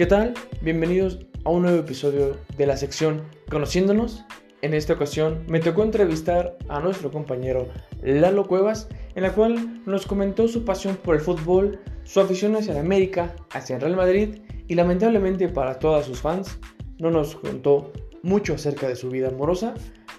¿Qué 0.00 0.06
tal? 0.06 0.32
Bienvenidos 0.62 1.18
a 1.44 1.50
un 1.50 1.60
nuevo 1.60 1.78
episodio 1.80 2.38
de 2.56 2.64
la 2.64 2.78
sección 2.78 3.22
Conociéndonos. 3.50 4.24
En 4.62 4.72
esta 4.72 4.94
ocasión 4.94 5.44
me 5.46 5.60
tocó 5.60 5.82
entrevistar 5.82 6.56
a 6.70 6.80
nuestro 6.80 7.10
compañero 7.10 7.68
Lalo 8.00 8.46
Cuevas, 8.46 8.88
en 9.14 9.24
la 9.24 9.34
cual 9.34 9.82
nos 9.84 10.06
comentó 10.06 10.48
su 10.48 10.64
pasión 10.64 10.96
por 10.96 11.16
el 11.16 11.20
fútbol, 11.20 11.80
su 12.04 12.18
afición 12.18 12.56
hacia 12.56 12.72
el 12.72 12.78
América, 12.78 13.36
hacia 13.50 13.76
el 13.76 13.82
Real 13.82 13.96
Madrid 13.96 14.38
y 14.68 14.74
lamentablemente 14.74 15.50
para 15.50 15.78
todos 15.78 16.06
sus 16.06 16.22
fans 16.22 16.58
no 16.98 17.10
nos 17.10 17.36
contó 17.36 17.92
mucho 18.22 18.54
acerca 18.54 18.88
de 18.88 18.96
su 18.96 19.10
vida 19.10 19.28
amorosa, 19.28 19.74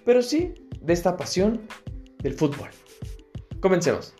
pero 0.05 0.21
sí 0.21 0.54
de 0.79 0.93
esta 0.93 1.18
pasión 1.18 1.59
del 2.20 2.36
fútbol. 2.36 2.70
Comencemos. 3.59 4.13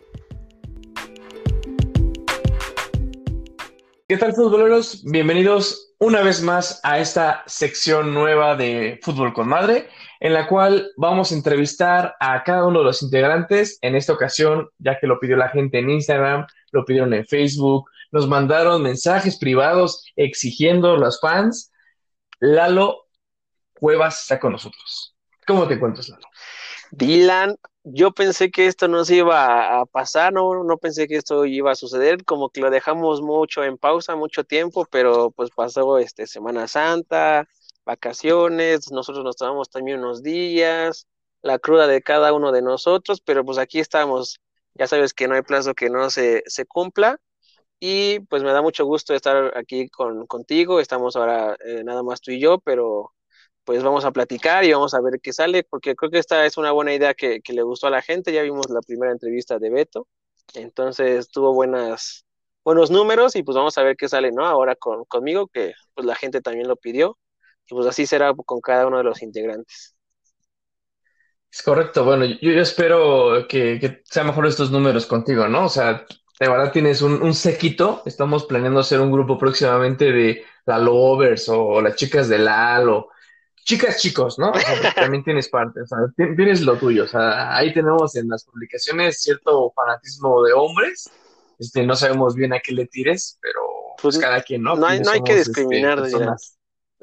¿Qué 4.12 4.18
tal 4.18 4.34
futboleros? 4.34 5.02
Bienvenidos 5.04 5.94
una 5.98 6.20
vez 6.20 6.42
más 6.42 6.80
a 6.82 6.98
esta 6.98 7.42
sección 7.46 8.12
nueva 8.12 8.56
de 8.56 9.00
Fútbol 9.02 9.32
con 9.32 9.48
Madre, 9.48 9.88
en 10.20 10.34
la 10.34 10.46
cual 10.48 10.92
vamos 10.98 11.32
a 11.32 11.34
entrevistar 11.34 12.14
a 12.20 12.44
cada 12.44 12.66
uno 12.66 12.80
de 12.80 12.84
los 12.84 13.02
integrantes. 13.02 13.78
En 13.80 13.96
esta 13.96 14.12
ocasión, 14.12 14.68
ya 14.76 14.98
que 14.98 15.06
lo 15.06 15.18
pidió 15.18 15.38
la 15.38 15.48
gente 15.48 15.78
en 15.78 15.88
Instagram, 15.88 16.46
lo 16.72 16.84
pidieron 16.84 17.14
en 17.14 17.24
Facebook, 17.24 17.88
nos 18.10 18.28
mandaron 18.28 18.82
mensajes 18.82 19.38
privados 19.38 20.04
exigiendo 20.14 20.98
los 20.98 21.18
fans. 21.18 21.72
Lalo 22.38 23.06
Cuevas 23.72 24.20
está 24.20 24.38
con 24.38 24.52
nosotros. 24.52 25.16
¿Cómo 25.46 25.66
te 25.66 25.72
encuentras, 25.72 26.10
Lalo? 26.10 26.31
Dylan, 26.92 27.56
yo 27.84 28.12
pensé 28.12 28.50
que 28.50 28.66
esto 28.66 28.86
no 28.86 29.04
se 29.06 29.16
iba 29.16 29.80
a 29.80 29.86
pasar, 29.86 30.32
no, 30.32 30.62
no 30.62 30.76
pensé 30.76 31.08
que 31.08 31.16
esto 31.16 31.46
iba 31.46 31.72
a 31.72 31.74
suceder, 31.74 32.22
como 32.24 32.50
que 32.50 32.60
lo 32.60 32.70
dejamos 32.70 33.22
mucho 33.22 33.64
en 33.64 33.78
pausa, 33.78 34.14
mucho 34.14 34.44
tiempo, 34.44 34.86
pero 34.90 35.30
pues 35.30 35.50
pasó 35.50 35.96
este 35.98 36.26
Semana 36.26 36.68
Santa, 36.68 37.48
vacaciones, 37.86 38.92
nosotros 38.92 39.24
nos 39.24 39.36
tomamos 39.36 39.70
también 39.70 40.00
unos 40.00 40.22
días, 40.22 41.08
la 41.40 41.58
cruda 41.58 41.86
de 41.86 42.02
cada 42.02 42.32
uno 42.34 42.52
de 42.52 42.60
nosotros, 42.60 43.22
pero 43.22 43.42
pues 43.42 43.56
aquí 43.56 43.80
estamos, 43.80 44.40
ya 44.74 44.86
sabes 44.86 45.14
que 45.14 45.28
no 45.28 45.34
hay 45.34 45.42
plazo 45.42 45.74
que 45.74 45.88
no 45.88 46.10
se, 46.10 46.42
se 46.46 46.66
cumpla, 46.66 47.18
y 47.80 48.20
pues 48.20 48.42
me 48.42 48.52
da 48.52 48.62
mucho 48.62 48.84
gusto 48.84 49.14
estar 49.14 49.56
aquí 49.58 49.88
con, 49.88 50.26
contigo, 50.26 50.78
estamos 50.78 51.16
ahora 51.16 51.56
eh, 51.64 51.84
nada 51.84 52.02
más 52.02 52.20
tú 52.20 52.32
y 52.32 52.40
yo, 52.40 52.58
pero 52.60 53.12
pues 53.64 53.82
vamos 53.82 54.04
a 54.04 54.10
platicar 54.12 54.64
y 54.64 54.72
vamos 54.72 54.94
a 54.94 55.00
ver 55.00 55.20
qué 55.22 55.32
sale, 55.32 55.64
porque 55.64 55.94
creo 55.94 56.10
que 56.10 56.18
esta 56.18 56.44
es 56.46 56.56
una 56.56 56.72
buena 56.72 56.94
idea 56.94 57.14
que, 57.14 57.40
le 57.46 57.62
gustó 57.62 57.86
a 57.86 57.90
la 57.90 58.02
gente. 58.02 58.32
Ya 58.32 58.42
vimos 58.42 58.68
la 58.70 58.80
primera 58.80 59.12
entrevista 59.12 59.58
de 59.58 59.70
Beto, 59.70 60.08
entonces 60.54 61.28
tuvo 61.28 61.54
buenas, 61.54 62.26
buenos 62.64 62.90
números 62.90 63.36
y 63.36 63.42
pues 63.42 63.56
vamos 63.56 63.78
a 63.78 63.82
ver 63.82 63.96
qué 63.96 64.08
sale, 64.08 64.32
¿no? 64.32 64.44
Ahora 64.44 64.74
con, 64.74 65.04
conmigo, 65.04 65.46
que 65.48 65.72
pues 65.94 66.06
la 66.06 66.16
gente 66.16 66.40
también 66.40 66.68
lo 66.68 66.76
pidió, 66.76 67.18
y 67.68 67.74
pues 67.74 67.86
así 67.86 68.06
será 68.06 68.34
con 68.34 68.60
cada 68.60 68.86
uno 68.86 68.98
de 68.98 69.04
los 69.04 69.22
integrantes. 69.22 69.96
Es 71.50 71.62
correcto, 71.62 72.04
bueno, 72.04 72.24
yo, 72.24 72.50
espero 72.52 73.46
que, 73.46 73.78
que 73.78 74.02
sean 74.04 74.26
mejor 74.26 74.46
estos 74.46 74.70
números 74.70 75.04
contigo, 75.04 75.46
¿no? 75.48 75.66
O 75.66 75.68
sea, 75.68 76.06
de 76.40 76.48
verdad 76.48 76.72
tienes 76.72 77.02
un, 77.02 77.22
un 77.22 77.34
séquito, 77.34 78.02
estamos 78.06 78.46
planeando 78.46 78.80
hacer 78.80 79.00
un 79.00 79.12
grupo 79.12 79.36
próximamente 79.36 80.10
de 80.10 80.44
la 80.64 80.78
Lovers 80.78 81.50
o 81.50 81.82
las 81.82 81.94
chicas 81.96 82.28
de 82.28 82.38
Lalo 82.38 83.11
chicas, 83.64 84.00
chicos, 84.00 84.38
¿no? 84.38 84.52
también 84.94 85.24
tienes 85.24 85.48
parte, 85.48 85.82
o 85.82 85.86
sea, 85.86 85.98
tienes 86.16 86.62
lo 86.62 86.76
tuyo, 86.76 87.04
o 87.04 87.08
sea, 87.08 87.56
ahí 87.56 87.72
tenemos 87.72 88.14
en 88.16 88.28
las 88.28 88.44
publicaciones 88.44 89.22
cierto 89.22 89.72
fanatismo 89.74 90.42
de 90.42 90.52
hombres, 90.52 91.10
este, 91.58 91.86
no 91.86 91.94
sabemos 91.94 92.34
bien 92.34 92.52
a 92.52 92.60
qué 92.60 92.72
le 92.72 92.86
tires, 92.86 93.38
pero 93.40 93.60
pues, 94.00 94.18
cada 94.18 94.42
quien, 94.42 94.62
¿no? 94.62 94.74
No 94.76 94.86
hay, 94.86 95.00
no 95.00 95.10
hay 95.10 95.22
que 95.22 95.38
este, 95.38 95.62
discriminar, 95.62 96.02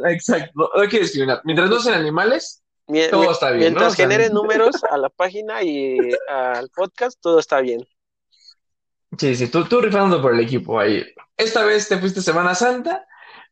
Exacto, 0.05 0.69
no 0.73 0.81
hay 0.81 0.87
que 0.87 0.99
discriminar. 0.99 1.41
Mientras 1.43 1.69
no 1.69 1.79
sean 1.79 1.99
animales, 1.99 2.63
todo 3.09 3.31
está 3.31 3.51
bien. 3.51 3.59
Mientras 3.59 3.95
generen 3.95 4.33
números 4.33 4.83
a 4.89 4.97
la 4.97 5.09
página 5.09 5.61
y 5.63 5.97
al 6.29 6.69
podcast, 6.69 7.19
todo 7.21 7.39
está 7.39 7.59
bien. 7.61 7.85
Sí, 9.17 9.35
sí, 9.35 9.47
tú, 9.47 9.65
tú 9.65 9.81
rifando 9.81 10.21
por 10.21 10.33
el 10.33 10.39
equipo 10.39 10.79
ahí. 10.79 11.03
Esta 11.35 11.63
vez 11.65 11.87
te 11.87 11.97
fuiste 11.97 12.21
Semana 12.21 12.55
Santa, 12.55 13.05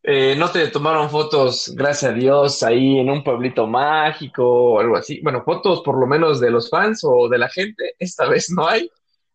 eh, 0.10 0.38
no 0.38 0.50
te 0.50 0.70
tomaron 0.70 1.10
fotos, 1.10 1.74
gracias 1.76 2.12
a 2.12 2.16
Dios, 2.16 2.64
ahí 2.64 2.98
en 2.98 3.10
un 3.10 3.26
pueblito 3.26 3.68
mágico 3.68 4.46
o 4.46 4.80
algo 4.80 4.96
así. 4.96 5.20
Bueno, 5.22 5.44
fotos 5.44 5.82
por 5.82 6.00
lo 6.00 6.08
menos 6.08 6.40
de 6.40 6.50
los 6.50 6.70
fans 6.70 7.02
o 7.04 7.28
de 7.28 7.38
la 7.38 7.50
gente, 7.50 7.94
esta 8.00 8.26
vez 8.26 8.50
no 8.50 8.66
hay, 8.66 8.90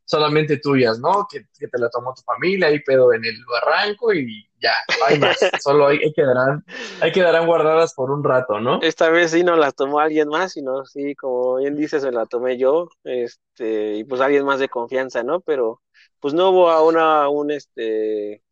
solamente 0.06 0.56
tuyas, 0.56 0.98
¿no? 0.98 1.26
Que, 1.30 1.40
te 1.40 1.78
la 1.78 1.90
tomó 1.90 2.14
tu 2.14 2.22
familia, 2.22 2.68
ahí 2.68 2.80
pedo 2.80 3.12
en 3.12 3.22
el 3.22 3.36
barranco 3.44 4.14
y 4.14 4.48
ya, 4.62 4.72
no 4.98 5.04
hay 5.04 5.18
más. 5.18 5.36
Solo 5.62 5.88
hay, 5.88 6.10
quedarán, 6.14 6.64
hay 7.02 7.12
quedarán 7.12 7.46
guardadas 7.46 7.92
por 7.92 8.10
un 8.10 8.24
rato, 8.24 8.58
¿no? 8.58 8.80
Esta 8.80 9.10
vez 9.10 9.32
sí 9.32 9.44
no 9.44 9.56
las 9.56 9.74
tomó 9.74 9.98
alguien 10.00 10.28
más, 10.28 10.52
sino 10.52 10.86
sí, 10.86 11.14
como 11.14 11.56
bien 11.56 11.76
dices, 11.76 12.00
se 12.00 12.12
la 12.12 12.24
tomé 12.24 12.56
yo, 12.56 12.88
este, 13.04 13.96
y 13.96 14.04
pues 14.04 14.22
alguien 14.22 14.46
más 14.46 14.58
de 14.58 14.70
confianza, 14.70 15.22
¿no? 15.22 15.42
Pero 15.42 15.82
pues 16.18 16.32
no 16.32 16.48
hubo 16.48 16.70
a 16.70 16.82
una, 16.82 17.28
un, 17.28 17.50
este, 17.50 18.42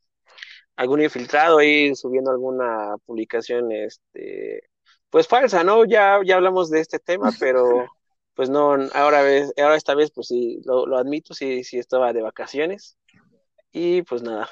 algún 0.81 1.03
infiltrado 1.03 1.59
ahí 1.59 1.95
subiendo 1.95 2.31
alguna 2.31 2.97
publicación, 3.05 3.71
este, 3.71 4.63
pues 5.11 5.29
falsa, 5.29 5.63
¿no? 5.63 5.85
Ya, 5.85 6.21
ya 6.25 6.37
hablamos 6.37 6.71
de 6.71 6.81
este 6.81 6.99
tema, 6.99 7.31
pero 7.39 7.87
pues 8.35 8.49
no, 8.49 8.75
ahora, 8.95 9.21
vez, 9.21 9.53
ahora 9.59 9.77
esta 9.77 9.95
vez, 9.95 10.11
pues 10.11 10.29
sí, 10.29 10.63
lo, 10.65 10.97
admito, 10.97 11.35
sí, 11.35 11.65
sí 11.65 11.79
estaba 11.79 12.15
de 12.15 12.23
vacaciones 12.23 12.97
y 13.71 14.01
pues 14.03 14.23
nada. 14.23 14.49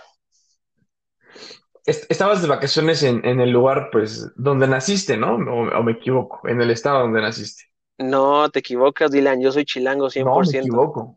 Estabas 1.86 2.42
de 2.42 2.48
vacaciones 2.48 3.02
en, 3.02 3.24
el 3.24 3.48
lugar, 3.48 3.88
pues, 3.90 4.30
donde 4.36 4.68
naciste, 4.68 5.16
¿no? 5.16 5.36
O, 5.36 5.82
me 5.82 5.92
equivoco, 5.92 6.46
en 6.46 6.60
el 6.60 6.70
estado 6.70 7.00
donde 7.00 7.22
naciste. 7.22 7.64
No, 7.96 8.50
te 8.50 8.58
equivocas, 8.58 9.10
Dylan, 9.10 9.40
yo 9.40 9.50
soy 9.50 9.64
chilango 9.64 10.10
100%. 10.10 10.24
No, 10.24 10.40
me 10.40 10.58
equivoco. 10.58 11.16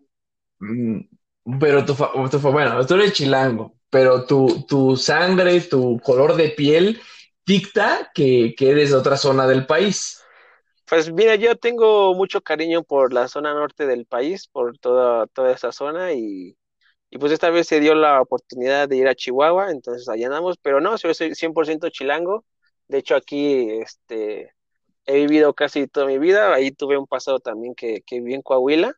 Mm, 0.59 0.99
pero 1.59 1.83
tu, 1.83 1.93
tu, 1.93 2.39
bueno, 2.39 2.85
tú 2.85 2.93
eres 2.93 3.11
chilango, 3.11 3.75
pero 3.91 4.25
tu, 4.25 4.65
tu 4.67 4.97
sangre, 4.97 5.61
tu 5.61 5.99
color 5.99 6.35
de 6.35 6.49
piel 6.49 6.99
dicta 7.45 8.09
que, 8.15 8.55
que 8.57 8.71
eres 8.71 8.89
de 8.91 8.95
otra 8.95 9.17
zona 9.17 9.45
del 9.47 9.67
país. 9.67 10.21
Pues 10.87 11.11
mira, 11.11 11.35
yo 11.35 11.55
tengo 11.55 12.13
mucho 12.15 12.41
cariño 12.41 12.83
por 12.83 13.13
la 13.13 13.27
zona 13.27 13.53
norte 13.53 13.85
del 13.87 14.05
país, 14.05 14.47
por 14.47 14.77
toda, 14.79 15.27
toda 15.27 15.53
esa 15.53 15.71
zona 15.71 16.13
y, 16.13 16.57
y 17.11 17.17
pues 17.19 17.31
esta 17.33 17.49
vez 17.49 17.67
se 17.67 17.79
dio 17.81 17.95
la 17.95 18.21
oportunidad 18.21 18.89
de 18.89 18.97
ir 18.97 19.07
a 19.07 19.15
Chihuahua, 19.15 19.71
entonces 19.71 20.09
allá 20.09 20.27
andamos, 20.27 20.57
pero 20.61 20.81
no, 20.81 20.97
yo 20.97 21.13
soy 21.13 21.35
100% 21.35 21.89
chilango, 21.89 22.45
de 22.87 22.99
hecho 22.99 23.15
aquí 23.15 23.69
este, 23.81 24.53
he 25.05 25.15
vivido 25.15 25.53
casi 25.53 25.87
toda 25.87 26.07
mi 26.07 26.19
vida, 26.19 26.53
ahí 26.53 26.71
tuve 26.71 26.97
un 26.97 27.07
pasado 27.07 27.39
también 27.39 27.75
que, 27.75 28.01
que 28.05 28.19
viví 28.19 28.33
en 28.35 28.41
Coahuila, 28.41 28.93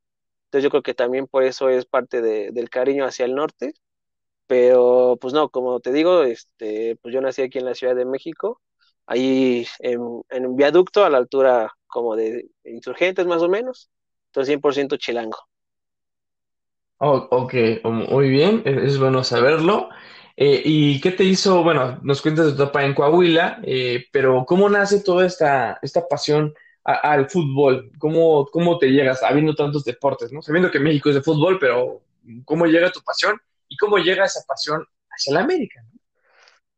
entonces 0.45 0.63
yo 0.63 0.69
creo 0.71 0.83
que 0.83 0.93
también 0.95 1.27
por 1.27 1.43
eso 1.43 1.69
es 1.69 1.85
parte 1.85 2.21
de, 2.21 2.51
del 2.51 2.69
cariño 2.69 3.05
hacia 3.05 3.25
el 3.25 3.35
norte, 3.35 3.73
pero 4.47 5.17
pues 5.19 5.33
no, 5.33 5.49
como 5.49 5.79
te 5.79 5.91
digo, 5.91 6.23
este, 6.23 6.97
pues 7.01 7.13
yo 7.13 7.21
nací 7.21 7.41
aquí 7.41 7.59
en 7.59 7.65
la 7.65 7.75
Ciudad 7.75 7.95
de 7.95 8.05
México, 8.05 8.61
ahí 9.05 9.67
en, 9.79 9.99
un 9.99 10.55
viaducto 10.55 11.03
a 11.05 11.09
la 11.09 11.17
altura 11.17 11.71
como 11.87 12.15
de 12.15 12.47
insurgentes 12.65 13.25
más 13.25 13.41
o 13.41 13.49
menos, 13.49 13.89
entonces 14.27 14.49
100% 14.49 14.97
chilango. 14.97 15.37
Oh, 16.97 17.27
ok, 17.31 17.53
muy 17.83 18.29
bien, 18.29 18.63
es 18.65 18.97
bueno 18.97 19.23
saberlo. 19.23 19.89
Eh, 20.35 20.61
¿Y 20.65 21.01
qué 21.01 21.11
te 21.11 21.23
hizo? 21.23 21.61
Bueno, 21.63 21.99
nos 22.01 22.21
cuentas 22.21 22.45
de 22.45 22.51
tu 22.53 22.57
papá 22.59 22.85
en 22.85 22.95
Coahuila, 22.95 23.59
eh, 23.63 24.05
pero 24.11 24.45
¿cómo 24.45 24.69
nace 24.69 25.01
toda 25.03 25.25
esta, 25.25 25.77
esta 25.81 26.07
pasión 26.07 26.53
al 26.83 27.29
fútbol? 27.29 27.91
¿Cómo, 27.99 28.47
¿Cómo 28.47 28.77
te 28.77 28.87
llegas 28.91 29.21
habiendo 29.21 29.53
tantos 29.53 29.83
deportes, 29.83 30.31
no? 30.31 30.41
Sabiendo 30.41 30.71
que 30.71 30.79
México 30.79 31.09
es 31.09 31.15
de 31.15 31.21
fútbol, 31.21 31.59
pero 31.59 32.01
¿cómo 32.45 32.65
llega 32.65 32.91
tu 32.91 33.01
pasión? 33.01 33.39
¿Y 33.73 33.77
cómo 33.77 33.97
llega 33.97 34.25
esa 34.25 34.41
pasión 34.47 34.85
hacia 35.09 35.33
la 35.33 35.41
América? 35.41 35.83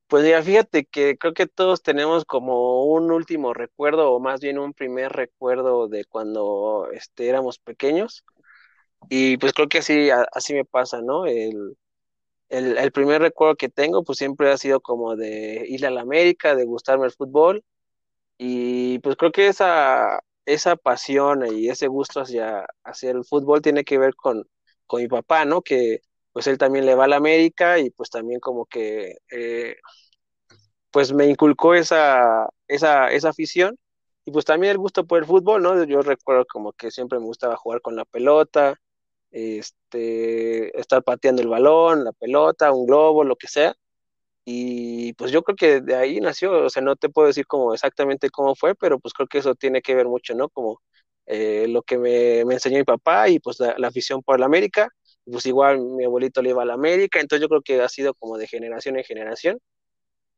Pues 0.07 0.25
ya 0.25 0.42
fíjate 0.42 0.86
que 0.86 1.18
creo 1.18 1.33
que 1.33 1.45
todos 1.45 1.81
tenemos 1.81 2.24
como 2.24 2.86
un 2.86 3.12
último 3.12 3.53
recuerdo, 3.53 4.13
o 4.13 4.19
más 4.21 4.39
bien 4.39 4.59
un 4.59 4.74
primer 4.74 5.12
recuerdo 5.12 5.89
de 5.89 6.06
cuando 6.06 6.88
este, 6.94 7.27
éramos 7.27 7.59
pequeños. 7.59 8.24
Y 9.09 9.36
pues 9.38 9.51
creo 9.51 9.68
que 9.68 9.80
así, 9.80 10.09
así 10.33 10.53
me 10.53 10.63
pasa, 10.63 11.01
¿no? 11.01 11.25
El, 11.25 11.77
el, 12.50 12.92
primer 12.94 13.21
recuerdo 13.21 13.56
que 13.57 13.69
tengo, 13.69 14.03
pues 14.06 14.18
siempre 14.19 14.51
ha 14.51 14.57
sido 14.57 14.80
como 14.80 15.18
de 15.18 15.65
ir 15.68 15.86
a 15.86 15.92
la 15.92 16.01
América, 16.01 16.56
de 16.56 16.65
gustarme 16.65 17.06
el 17.06 17.12
fútbol. 17.12 17.63
Y 18.38 19.00
pues 19.00 19.18
creo 19.18 19.31
que 19.33 19.47
esa, 19.47 20.21
esa 20.45 20.77
pasión 20.77 21.45
y 21.53 21.69
ese 21.69 21.88
gusto 21.88 22.21
hacia, 22.21 22.65
hacia 22.86 23.12
el 23.12 23.25
fútbol 23.25 23.62
tiene 23.62 23.83
que 23.83 23.97
ver 23.97 24.15
con, 24.15 24.47
con 24.88 25.01
mi 25.01 25.07
papá, 25.09 25.45
¿no? 25.45 25.62
Que 25.62 26.01
pues 26.35 26.47
él 26.47 26.57
también 26.57 26.85
le 26.85 26.95
va 26.95 27.05
a 27.05 27.07
la 27.07 27.15
América 27.15 27.79
y 27.79 27.91
pues 27.91 28.09
también 28.09 28.41
como 28.41 28.65
que 28.65 29.19
eh, 29.31 29.77
pues 30.91 31.13
me 31.13 31.27
inculcó 31.27 31.75
esa, 31.75 32.49
esa, 32.67 33.09
esa 33.11 33.29
afición 33.29 33.77
y 34.25 34.31
pues 34.31 34.43
también 34.45 34.71
el 34.71 34.77
gusto 34.77 35.05
por 35.07 35.19
el 35.19 35.25
fútbol, 35.25 35.63
¿no? 35.63 35.83
Yo 35.85 36.01
recuerdo 36.01 36.45
como 36.45 36.73
que 36.73 36.91
siempre 36.91 37.19
me 37.19 37.25
gustaba 37.25 37.55
jugar 37.57 37.81
con 37.81 37.95
la 37.95 38.03
pelota, 38.05 38.75
este, 39.31 40.77
estar 40.79 41.03
pateando 41.03 41.41
el 41.41 41.47
balón, 41.49 42.03
la 42.03 42.11
pelota, 42.13 42.71
un 42.73 42.85
globo, 42.87 43.23
lo 43.23 43.37
que 43.37 43.47
sea. 43.47 43.75
y 44.45 45.13
pues 45.13 45.31
yo 45.31 45.43
creo 45.43 45.55
que 45.57 45.81
de 45.81 45.95
ahí 45.95 46.21
nació, 46.21 46.65
o 46.65 46.69
sea, 46.69 46.81
no 46.83 46.95
te 46.97 47.09
puedo 47.09 47.27
decir 47.29 47.47
como 47.47 47.73
exactamente 47.73 48.29
cómo 48.29 48.55
fue, 48.55 48.75
pero 48.75 48.99
pues 48.99 49.13
creo 49.13 49.27
que 49.27 49.39
eso 49.39 49.55
tiene 49.55 49.81
que 49.81 49.95
ver 49.95 50.07
mucho, 50.07 50.35
¿no? 50.35 50.49
Como 50.49 50.81
eh, 51.27 51.67
lo 51.69 51.81
que 51.81 51.97
me, 51.97 52.41
enseñó 52.41 52.77
mi 52.77 52.83
papá 52.83 53.29
y 53.29 53.39
pues 53.39 53.59
la, 53.59 53.87
afición 53.87 54.21
por 54.23 54.39
la 54.39 54.45
América, 54.45 54.89
pues 55.25 55.45
igual 55.45 55.80
mi 55.80 56.06
abuelito 56.06 56.42
le 56.42 56.51
iba 56.51 56.63
a 56.63 56.66
la 56.66 56.74
América, 56.74 57.19
entonces 57.19 57.42
yo 57.42 57.50
creo 57.50 57.62
que 57.62 57.81
ha 57.81 57.89
sido 57.89 58.13
como 58.13 58.38
de 58.38 58.48
generación 58.48 58.98
en 58.98 59.04
generación 59.04 59.60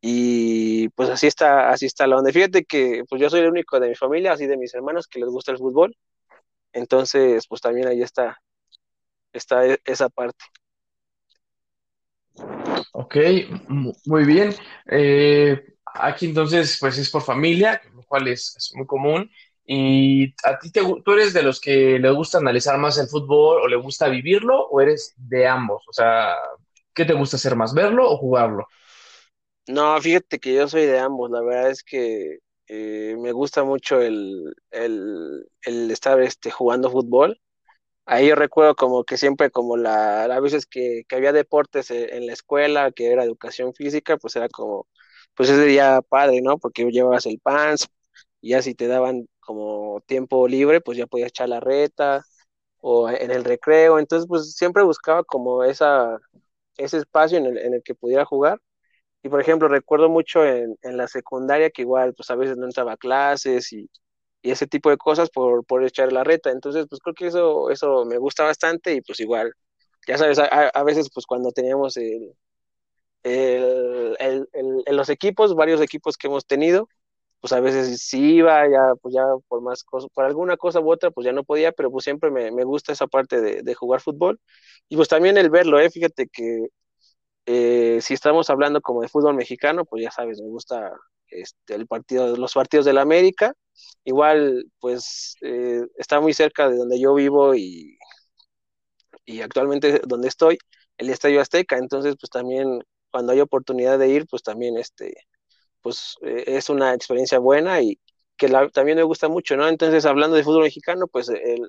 y 0.01 0.89
pues 0.89 1.09
así 1.09 1.27
está, 1.27 1.69
así 1.71 1.85
está 1.85 2.07
la 2.07 2.17
onda. 2.17 2.31
Fíjate 2.31 2.65
que 2.65 3.03
pues 3.09 3.21
yo 3.21 3.29
soy 3.29 3.41
el 3.41 3.49
único 3.49 3.79
de 3.79 3.89
mi 3.89 3.95
familia, 3.95 4.33
así 4.33 4.47
de 4.47 4.57
mis 4.57 4.73
hermanos 4.73 5.07
que 5.07 5.19
les 5.19 5.29
gusta 5.29 5.51
el 5.51 5.57
fútbol, 5.57 5.95
entonces 6.73 7.45
pues 7.47 7.61
también 7.61 7.87
ahí 7.87 8.01
está, 8.01 8.39
está 9.33 9.65
e, 9.67 9.79
esa 9.85 10.09
parte. 10.09 10.45
Ok, 12.93 13.15
muy 14.05 14.25
bien. 14.25 14.53
Eh, 14.89 15.75
aquí 15.85 16.25
entonces, 16.25 16.77
pues 16.79 16.97
es 16.97 17.09
por 17.09 17.21
familia, 17.21 17.81
lo 17.93 18.03
cual 18.03 18.27
es, 18.27 18.71
muy 18.75 18.85
común. 18.85 19.29
¿Y 19.67 20.33
a 20.43 20.57
ti 20.57 20.71
te, 20.71 20.81
tú 21.03 21.11
eres 21.11 21.33
de 21.33 21.43
los 21.43 21.59
que 21.59 21.99
le 21.99 22.09
gusta 22.11 22.37
analizar 22.37 22.77
más 22.77 22.97
el 22.97 23.07
fútbol 23.07 23.61
o 23.61 23.67
le 23.67 23.75
gusta 23.75 24.07
vivirlo 24.07 24.67
o 24.67 24.81
eres 24.81 25.13
de 25.17 25.45
ambos? 25.45 25.83
O 25.87 25.93
sea, 25.93 26.35
¿qué 26.93 27.05
te 27.05 27.13
gusta 27.13 27.35
hacer 27.35 27.55
más, 27.55 27.73
verlo 27.73 28.09
o 28.09 28.17
jugarlo? 28.17 28.65
No, 29.67 30.01
fíjate 30.01 30.39
que 30.39 30.53
yo 30.53 30.67
soy 30.67 30.85
de 30.85 30.97
ambos. 30.97 31.29
La 31.29 31.41
verdad 31.41 31.69
es 31.69 31.83
que 31.83 32.39
eh, 32.67 33.15
me 33.19 33.33
gusta 33.33 33.65
mucho 33.65 34.01
el, 34.01 34.55
el, 34.71 35.45
el 35.61 35.91
estar 35.91 36.21
este, 36.21 36.49
jugando 36.49 36.89
fútbol 36.89 37.39
ahí 38.07 38.27
yo 38.29 38.35
recuerdo 38.35 38.75
como 38.75 39.03
que 39.03 39.17
siempre 39.17 39.51
como 39.51 39.77
la, 39.77 40.23
a 40.25 40.39
veces 40.39 40.65
que, 40.65 41.03
que 41.07 41.15
había 41.15 41.33
deportes 41.33 41.91
e, 41.91 42.17
en, 42.17 42.25
la 42.25 42.33
escuela, 42.33 42.91
que 42.91 43.11
era 43.11 43.23
educación 43.23 43.73
física, 43.73 44.17
pues 44.17 44.35
era 44.35 44.49
como, 44.49 44.87
pues 45.35 45.49
ese 45.49 45.65
día 45.65 46.01
padre, 46.09 46.41
¿no? 46.41 46.57
Porque 46.57 46.85
llevabas 46.91 47.25
el 47.27 47.39
pants, 47.39 47.87
y 48.41 48.51
ya 48.51 48.61
si 48.61 48.75
te 48.75 48.87
daban 48.87 49.27
como 49.47 50.01
tiempo 50.07 50.47
libre, 50.49 50.81
pues 50.81 50.99
ya 50.99 51.07
podías 51.07 51.29
echar 51.29 51.49
la 51.49 51.61
reta, 51.61 52.23
o 52.81 53.09
en 53.09 53.31
el 53.31 53.43
recreo, 53.45 53.99
entonces 53.99 54.27
pues 54.27 54.53
siempre 54.55 54.83
buscaba 54.83 55.23
como 55.25 55.63
esa, 55.63 56.17
ese 56.77 56.97
espacio 56.99 57.37
en 57.39 57.45
el, 57.47 57.57
en 57.59 57.73
el 57.75 57.83
que 57.83 57.95
pudiera 57.95 58.25
jugar. 58.25 58.59
Y 59.23 59.29
por 59.29 59.41
ejemplo, 59.41 59.67
recuerdo 59.67 60.09
mucho 60.09 60.45
en, 60.45 60.77
en 60.83 60.97
la 60.97 61.07
secundaria 61.07 61.69
que 61.71 61.83
igual 61.83 62.13
pues 62.15 62.29
a 62.31 62.35
veces 62.35 62.57
no 62.57 62.65
entraba 62.65 62.97
clases 62.97 63.73
y 63.73 63.89
y 64.43 64.51
ese 64.51 64.67
tipo 64.67 64.89
de 64.89 64.97
cosas 64.97 65.29
por, 65.31 65.65
por 65.65 65.83
echar 65.85 66.13
la 66.13 66.23
reta. 66.23 66.51
Entonces, 66.51 66.87
pues 66.89 67.01
creo 67.01 67.13
que 67.15 67.27
eso, 67.27 67.71
eso 67.71 68.05
me 68.05 68.17
gusta 68.19 68.43
bastante 68.45 68.93
y 68.95 69.01
pues 69.01 69.19
igual, 69.19 69.51
ya 70.07 70.17
sabes, 70.17 70.39
a, 70.39 70.45
a 70.69 70.83
veces 70.83 71.09
pues 71.13 71.25
cuando 71.27 71.51
teníamos 71.51 71.97
el, 71.97 72.33
el, 73.23 74.47
el, 74.53 74.95
los 74.95 75.09
equipos, 75.09 75.55
varios 75.55 75.81
equipos 75.81 76.17
que 76.17 76.27
hemos 76.27 76.45
tenido, 76.45 76.89
pues 77.39 77.53
a 77.53 77.59
veces 77.59 78.01
sí 78.01 78.35
iba, 78.35 78.67
ya, 78.69 78.93
pues 79.01 79.13
ya 79.15 79.23
por 79.47 79.61
más 79.61 79.83
cosas, 79.83 80.09
por 80.13 80.25
alguna 80.25 80.57
cosa 80.57 80.79
u 80.79 80.91
otra, 80.91 81.11
pues 81.11 81.25
ya 81.25 81.31
no 81.33 81.43
podía, 81.43 81.71
pero 81.71 81.91
pues 81.91 82.03
siempre 82.03 82.31
me, 82.31 82.51
me 82.51 82.63
gusta 82.63 82.93
esa 82.93 83.07
parte 83.07 83.41
de, 83.41 83.63
de, 83.63 83.73
jugar 83.75 84.01
fútbol. 84.01 84.39
Y 84.89 84.95
pues 84.97 85.07
también 85.09 85.37
el 85.37 85.49
verlo, 85.49 85.79
¿eh? 85.79 85.89
Fíjate 85.89 86.27
que 86.27 86.67
eh, 87.45 87.99
si 88.01 88.13
estamos 88.13 88.49
hablando 88.49 88.81
como 88.81 89.01
de 89.01 89.09
fútbol 89.09 89.35
mexicano, 89.35 89.85
pues 89.85 90.03
ya 90.03 90.11
sabes, 90.11 90.41
me 90.41 90.49
gusta 90.49 90.91
este, 91.29 91.75
el 91.75 91.87
partido, 91.87 92.35
los 92.37 92.53
partidos 92.53 92.85
de 92.85 92.93
la 92.93 93.01
América. 93.01 93.53
Igual, 94.03 94.65
pues 94.79 95.35
eh, 95.41 95.85
está 95.97 96.19
muy 96.21 96.33
cerca 96.33 96.69
de 96.69 96.77
donde 96.77 96.99
yo 96.99 97.13
vivo 97.13 97.55
y, 97.55 97.97
y 99.25 99.41
actualmente 99.41 100.01
donde 100.07 100.27
estoy, 100.29 100.57
el 100.97 101.09
Estadio 101.09 101.41
Azteca. 101.41 101.77
Entonces, 101.77 102.15
pues 102.19 102.29
también 102.29 102.81
cuando 103.11 103.33
hay 103.33 103.41
oportunidad 103.41 103.99
de 103.99 104.09
ir, 104.09 104.27
pues 104.27 104.43
también 104.43 104.77
este, 104.77 105.13
pues 105.81 106.17
eh, 106.21 106.43
es 106.47 106.69
una 106.69 106.93
experiencia 106.93 107.39
buena 107.39 107.81
y 107.81 107.99
que 108.37 108.49
también 108.73 108.97
me 108.97 109.03
gusta 109.03 109.29
mucho, 109.29 109.57
¿no? 109.57 109.67
Entonces, 109.67 110.05
hablando 110.05 110.35
de 110.35 110.43
fútbol 110.43 110.63
mexicano, 110.63 111.07
pues 111.07 111.29
el, 111.29 111.61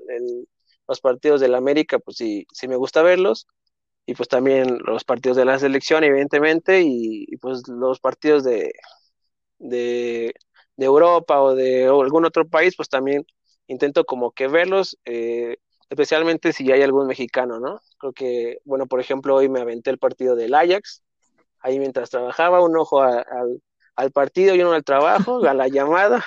los 0.86 1.00
partidos 1.00 1.40
de 1.40 1.48
la 1.48 1.58
América, 1.58 1.98
pues 1.98 2.16
sí, 2.18 2.46
sí 2.52 2.68
me 2.68 2.76
gusta 2.76 3.02
verlos 3.02 3.46
y 4.06 4.14
pues 4.14 4.28
también 4.28 4.78
los 4.84 5.04
partidos 5.04 5.36
de 5.36 5.44
la 5.44 5.58
selección, 5.58 6.04
evidentemente, 6.04 6.82
y 6.82 7.36
pues 7.38 7.68
los 7.68 8.00
partidos 8.00 8.44
de, 8.44 8.72
de, 9.58 10.34
Europa 10.76 11.40
o 11.42 11.54
de 11.54 11.86
algún 11.86 12.24
otro 12.24 12.48
país, 12.48 12.74
pues 12.76 12.88
también 12.88 13.26
intento 13.66 14.04
como 14.04 14.32
que 14.32 14.48
verlos, 14.48 14.98
eh, 15.04 15.58
especialmente 15.90 16.52
si 16.52 16.70
hay 16.72 16.82
algún 16.82 17.06
mexicano, 17.06 17.60
¿no? 17.60 17.80
Creo 17.98 18.12
que, 18.12 18.58
bueno, 18.64 18.86
por 18.86 19.00
ejemplo, 19.00 19.34
hoy 19.34 19.48
me 19.48 19.60
aventé 19.60 19.90
el 19.90 19.98
partido 19.98 20.36
del 20.36 20.54
Ajax, 20.54 21.02
ahí 21.60 21.78
mientras 21.78 22.10
trabajaba, 22.10 22.62
un 22.64 22.76
ojo 22.76 23.02
al 23.02 23.62
partido 24.12 24.54
y 24.54 24.62
uno 24.62 24.72
al 24.72 24.84
trabajo, 24.84 25.44
a 25.48 25.54
la 25.54 25.68
llamada, 25.68 26.24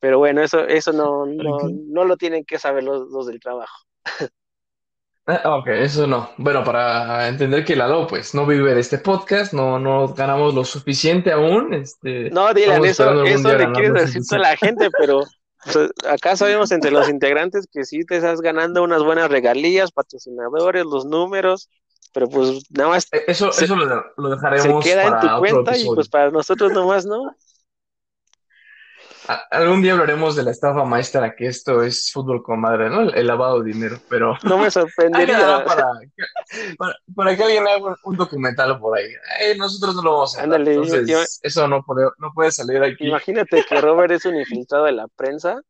pero 0.00 0.18
bueno, 0.18 0.42
eso, 0.42 0.60
eso 0.66 0.92
no, 0.92 1.26
no, 1.26 1.58
no 1.70 2.04
lo 2.04 2.16
tienen 2.16 2.44
que 2.44 2.58
saber 2.58 2.84
los, 2.84 3.08
los 3.10 3.26
del 3.26 3.40
trabajo. 3.40 3.84
Ah, 5.26 5.56
ok, 5.56 5.68
eso 5.68 6.06
no. 6.06 6.30
Bueno, 6.36 6.62
para 6.64 7.28
entender 7.28 7.64
que 7.64 7.76
Lalo, 7.76 8.06
pues, 8.06 8.34
no 8.34 8.44
vive 8.44 8.74
de 8.74 8.80
este 8.80 8.98
podcast, 8.98 9.54
no, 9.54 9.78
no 9.78 10.08
ganamos 10.08 10.54
lo 10.54 10.64
suficiente 10.64 11.32
aún. 11.32 11.72
Este, 11.72 12.28
no, 12.28 12.52
Dylan, 12.52 12.84
eso, 12.84 13.24
eso 13.24 13.56
le 13.56 13.72
quieres 13.72 14.12
decir 14.12 14.22
a 14.32 14.38
la 14.38 14.56
gente, 14.56 14.90
pero 14.98 15.22
pues, 15.72 15.90
acá 16.06 16.36
sabemos 16.36 16.70
entre 16.72 16.90
los 16.90 17.08
integrantes 17.08 17.66
que 17.72 17.84
sí 17.84 18.04
te 18.04 18.16
estás 18.16 18.42
ganando 18.42 18.82
unas 18.82 19.02
buenas 19.02 19.30
regalías, 19.30 19.92
patrocinadores, 19.92 20.84
los 20.84 21.06
números, 21.06 21.70
pero 22.14 22.28
pues 22.28 22.62
nada 22.70 22.90
más. 22.90 23.08
E, 23.12 23.24
eso, 23.26 23.50
eso 23.50 23.76
lo, 23.76 24.04
lo 24.16 24.30
dejaremos. 24.30 24.84
Se 24.84 24.90
queda 24.90 25.04
en 25.04 25.20
tu 25.20 25.38
cuenta 25.40 25.76
y 25.76 25.84
pues 25.86 26.08
para 26.08 26.30
nosotros 26.30 26.72
nomás, 26.72 27.04
¿no? 27.04 27.36
Algún 29.50 29.80
día 29.80 29.92
hablaremos 29.92 30.36
de 30.36 30.42
la 30.42 30.50
estafa 30.50 30.84
maestra, 30.84 31.34
que 31.34 31.46
esto 31.46 31.82
es 31.82 32.12
fútbol 32.12 32.42
con 32.42 32.60
madre, 32.60 32.90
¿no? 32.90 33.00
El, 33.00 33.26
lavado 33.26 33.60
de 33.60 33.72
dinero, 33.72 33.98
pero... 34.08 34.36
No 34.44 34.58
me 34.58 34.70
sorprendería. 34.70 35.64
Para, 35.64 36.94
para, 37.16 37.36
que 37.36 37.42
alguien 37.42 37.66
haga 37.66 37.96
un 38.04 38.16
documental 38.16 38.78
por 38.78 38.98
ahí. 38.98 39.06
Eh, 39.40 39.56
nosotros 39.56 39.96
no 39.96 40.02
lo 40.02 40.12
vamos 40.12 40.36
a 40.36 40.42
hacer. 40.42 40.68
Entonces, 40.68 41.40
eso 41.42 41.66
no 41.66 41.82
puede, 41.82 42.06
no 42.18 42.32
puede 42.34 42.52
salir 42.52 42.82
aquí. 42.82 43.08
Imagínate 43.08 43.64
que 43.66 43.80
Robert 43.80 44.12
es 44.12 44.26
un 44.26 44.36
infiltrado 44.36 44.84
de 44.84 44.92
la 44.92 45.08
prensa 45.08 45.62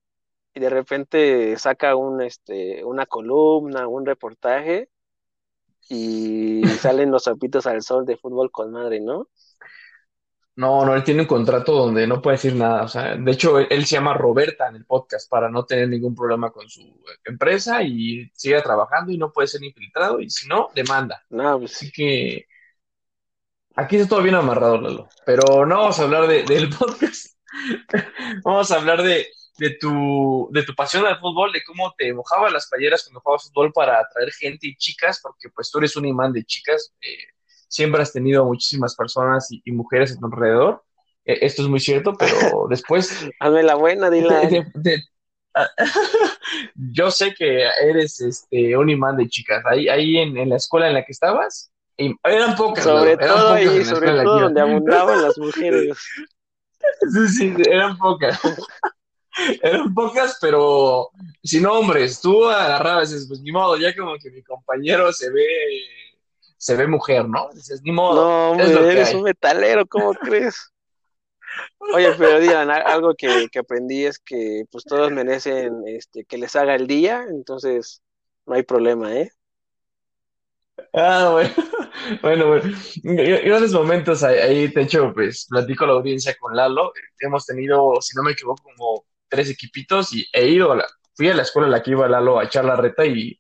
y 0.53 0.59
de 0.59 0.71
repente 0.71 1.57
saca 1.57 1.95
un, 1.95 2.23
este, 2.23 2.85
una 2.85 3.07
columna, 3.07 3.87
un 3.87 4.05
reportaje 4.05 4.89
y 5.89 6.63
salen 6.81 7.11
los 7.11 7.25
zapitos 7.25 7.67
al 7.67 7.83
sol 7.83 8.07
de 8.07 8.17
fútbol 8.17 8.51
con 8.51 8.73
madre, 8.73 9.01
¿no? 9.01 9.29
No, 10.57 10.85
no, 10.85 10.95
él 10.95 11.03
tiene 11.03 11.23
un 11.23 11.27
contrato 11.27 11.73
donde 11.73 12.07
no 12.07 12.23
puede 12.23 12.37
decir 12.37 12.55
nada. 12.55 12.85
O 12.85 12.89
sea, 12.89 13.17
de 13.17 13.33
hecho, 13.33 13.59
él, 13.59 13.85
se 13.87 13.97
llama 13.97 14.15
Roberta 14.15 14.69
en 14.69 14.77
el 14.77 14.85
podcast 14.85 15.29
para 15.29 15.51
no 15.51 15.65
tener 15.65 15.89
ningún 15.89 16.15
problema 16.15 16.51
con 16.53 16.69
su 16.69 16.81
empresa 17.25 17.83
y 17.83 18.31
siga 18.35 18.63
trabajando 18.63 19.11
y 19.11 19.19
no 19.19 19.33
puede 19.33 19.49
ser 19.49 19.65
infiltrado 19.65 20.21
y 20.21 20.31
si 20.31 20.47
no, 20.47 20.71
demanda. 20.75 21.25
No, 21.31 21.59
pues... 21.59 21.75
Así 21.75 21.91
que 21.91 22.47
aquí 23.75 23.97
está 23.97 24.09
todo 24.09 24.23
bien 24.23 24.37
amarrado, 24.37 24.81
Lalo. 24.81 25.09
Pero 25.27 25.67
no 25.67 25.79
vamos 25.79 25.99
a 25.99 26.05
hablar 26.05 26.29
de, 26.29 26.45
del 26.45 26.69
podcast. 26.79 27.37
vamos 28.45 28.71
a 28.71 28.77
hablar 28.77 29.03
de, 29.03 29.27
de, 29.59 29.71
tu, 29.71 30.49
de 30.53 30.63
tu 30.63 30.75
pasión 30.75 31.07
al 31.07 31.19
fútbol, 31.19 31.53
de 31.53 31.63
cómo 31.65 31.95
te 31.97 32.13
mojabas 32.13 32.53
las 32.53 32.69
playeras 32.69 33.05
cuando 33.05 33.21
jugabas 33.21 33.45
fútbol 33.45 33.73
para 33.73 34.01
atraer 34.01 34.33
gente 34.33 34.67
y 34.67 34.77
chicas, 34.77 35.21
porque 35.23 35.49
pues 35.55 35.71
tú 35.71 35.79
eres 35.79 35.97
un 35.97 36.07
imán 36.07 36.33
de 36.33 36.45
chicas. 36.45 36.93
Eh, 37.01 37.35
siempre 37.69 38.03
has 38.03 38.13
tenido 38.13 38.45
muchísimas 38.45 38.95
personas 38.95 39.49
y, 39.51 39.71
mujeres 39.73 40.13
a 40.13 40.19
tu 40.19 40.27
alrededor. 40.27 40.83
E, 41.25 41.39
esto 41.47 41.63
es 41.63 41.69
muy 41.69 41.81
cierto, 41.81 42.15
pero 42.15 42.67
después... 42.69 43.29
Hazme 43.41 43.63
la 43.63 43.75
buena, 43.75 44.11
dile. 44.11 44.67
yo 46.75 47.11
sé 47.11 47.35
que 47.35 47.65
eres 47.83 48.21
este, 48.21 48.77
un 48.77 48.91
imán 48.91 49.17
de 49.17 49.29
chicas. 49.29 49.65
Ahí, 49.67 49.89
ahí 49.89 50.19
en, 50.19 50.49
la 50.49 50.57
escuela 50.57 50.89
en 50.89 50.95
la 50.95 51.05
que 51.05 51.13
estabas, 51.13 51.71
eran 51.97 52.57
pocas. 52.57 52.85
Sobre 52.85 53.17
todo 53.17 53.53
ahí, 53.53 53.85
sobre 53.85 54.23
todo 54.23 54.41
donde 54.41 54.61
abundaban 54.61 55.23
las 55.23 55.39
mujeres. 55.39 55.97
Sí, 57.13 57.29
sí, 57.29 57.55
eran 57.71 57.97
pocas. 57.97 58.41
Eran 59.63 59.95
pocas, 59.95 60.39
pero 60.41 61.11
sin 61.43 61.67
hombres. 61.67 62.21
Tú 62.21 62.49
agarrabas, 62.49 63.11
pues 63.29 63.41
ni 63.41 63.53
modo, 63.53 63.77
ya 63.77 63.95
como 63.95 64.17
que 64.19 64.31
mi 64.31 64.43
compañero 64.43 65.13
se 65.13 65.31
ve 65.31 65.47
se 66.65 66.77
ve 66.77 66.87
mujer, 66.87 67.29
¿no? 67.29 67.51
Dices, 67.53 67.83
ni 67.83 67.93
modo. 67.93 68.57
No, 68.57 68.65
eres 68.65 69.13
un 69.13 69.23
metalero, 69.23 69.85
¿cómo 69.87 70.15
crees? 70.15 70.73
Oye, 71.77 72.11
pero 72.17 72.41
digan, 72.41 72.71
algo 72.71 73.15
que, 73.15 73.49
aprendí 73.59 74.07
es 74.07 74.19
que 74.19 74.65
pues 74.71 74.85
todos 74.85 75.13
merecen 75.13 75.83
este, 75.87 76.25
que 76.25 76.39
les 76.39 76.57
haga 76.57 76.75
el 76.75 76.87
día, 76.87 77.27
entonces 77.29 78.03
no 78.47 78.55
hay 78.55 78.63
problema, 78.63 79.15
¿eh? 79.15 79.31
Ah, 80.95 81.29
bueno, 81.33 81.55
bueno, 82.23 82.49
bueno. 82.49 82.77
En 83.05 83.53
esos 83.53 83.73
momentos 83.73 84.23
ahí, 84.23 84.73
te 84.73 84.83
hecho, 84.83 85.13
pues 85.13 85.47
platico 85.49 85.85
a 85.85 85.89
la 85.89 85.93
audiencia 85.95 86.35
con 86.41 86.57
Lalo. 86.57 86.93
Hemos 87.21 87.45
tenido, 87.45 88.01
si 88.01 88.17
no 88.17 88.23
me 88.23 88.33
equivoco, 88.33 88.63
como 88.63 89.05
tres 89.35 89.51
equipitos 89.51 90.13
y 90.15 90.27
he 90.33 90.47
ido 90.49 90.73
a 90.73 90.77
la, 90.77 90.87
fui 91.15 91.29
a 91.29 91.35
la 91.35 91.43
escuela 91.43 91.67
en 91.67 91.73
la 91.73 91.83
que 91.83 91.91
iba 91.91 92.09
Lalo 92.09 92.39
a 92.39 92.45
echar 92.45 92.65
la 92.65 92.77
reta 92.77 93.05
y 93.05 93.39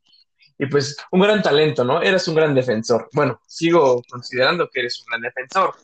y 0.58 0.66
pues 0.66 0.96
un 1.10 1.20
gran 1.20 1.42
talento, 1.42 1.84
¿no? 1.84 2.00
Eres 2.00 2.28
un 2.28 2.36
gran 2.36 2.54
defensor. 2.54 3.08
Bueno, 3.12 3.40
sigo 3.46 4.02
considerando 4.08 4.68
que 4.70 4.80
eres 4.80 5.00
un 5.00 5.06
gran 5.06 5.22
defensor, 5.22 5.74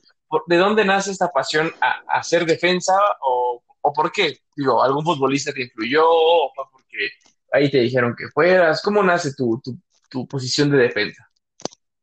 ¿de 0.47 0.57
dónde 0.57 0.85
nace 0.85 1.11
esta 1.11 1.29
pasión 1.29 1.73
a, 1.81 2.03
hacer 2.19 2.47
defensa 2.47 2.95
o, 3.21 3.63
o, 3.81 3.93
por 3.93 4.13
qué? 4.13 4.39
Digo, 4.55 4.83
¿algún 4.83 5.05
futbolista 5.05 5.53
te 5.53 5.63
influyó 5.63 6.05
o 6.07 6.53
fue 6.55 6.65
porque 6.71 7.09
ahí 7.53 7.71
te 7.71 7.79
dijeron 7.79 8.15
que 8.17 8.29
fueras? 8.29 8.81
¿Cómo 8.83 9.03
nace 9.03 9.35
tu, 9.35 9.61
tu, 9.63 9.77
tu 10.09 10.27
posición 10.27 10.71
de 10.71 10.79
defensa? 10.79 11.27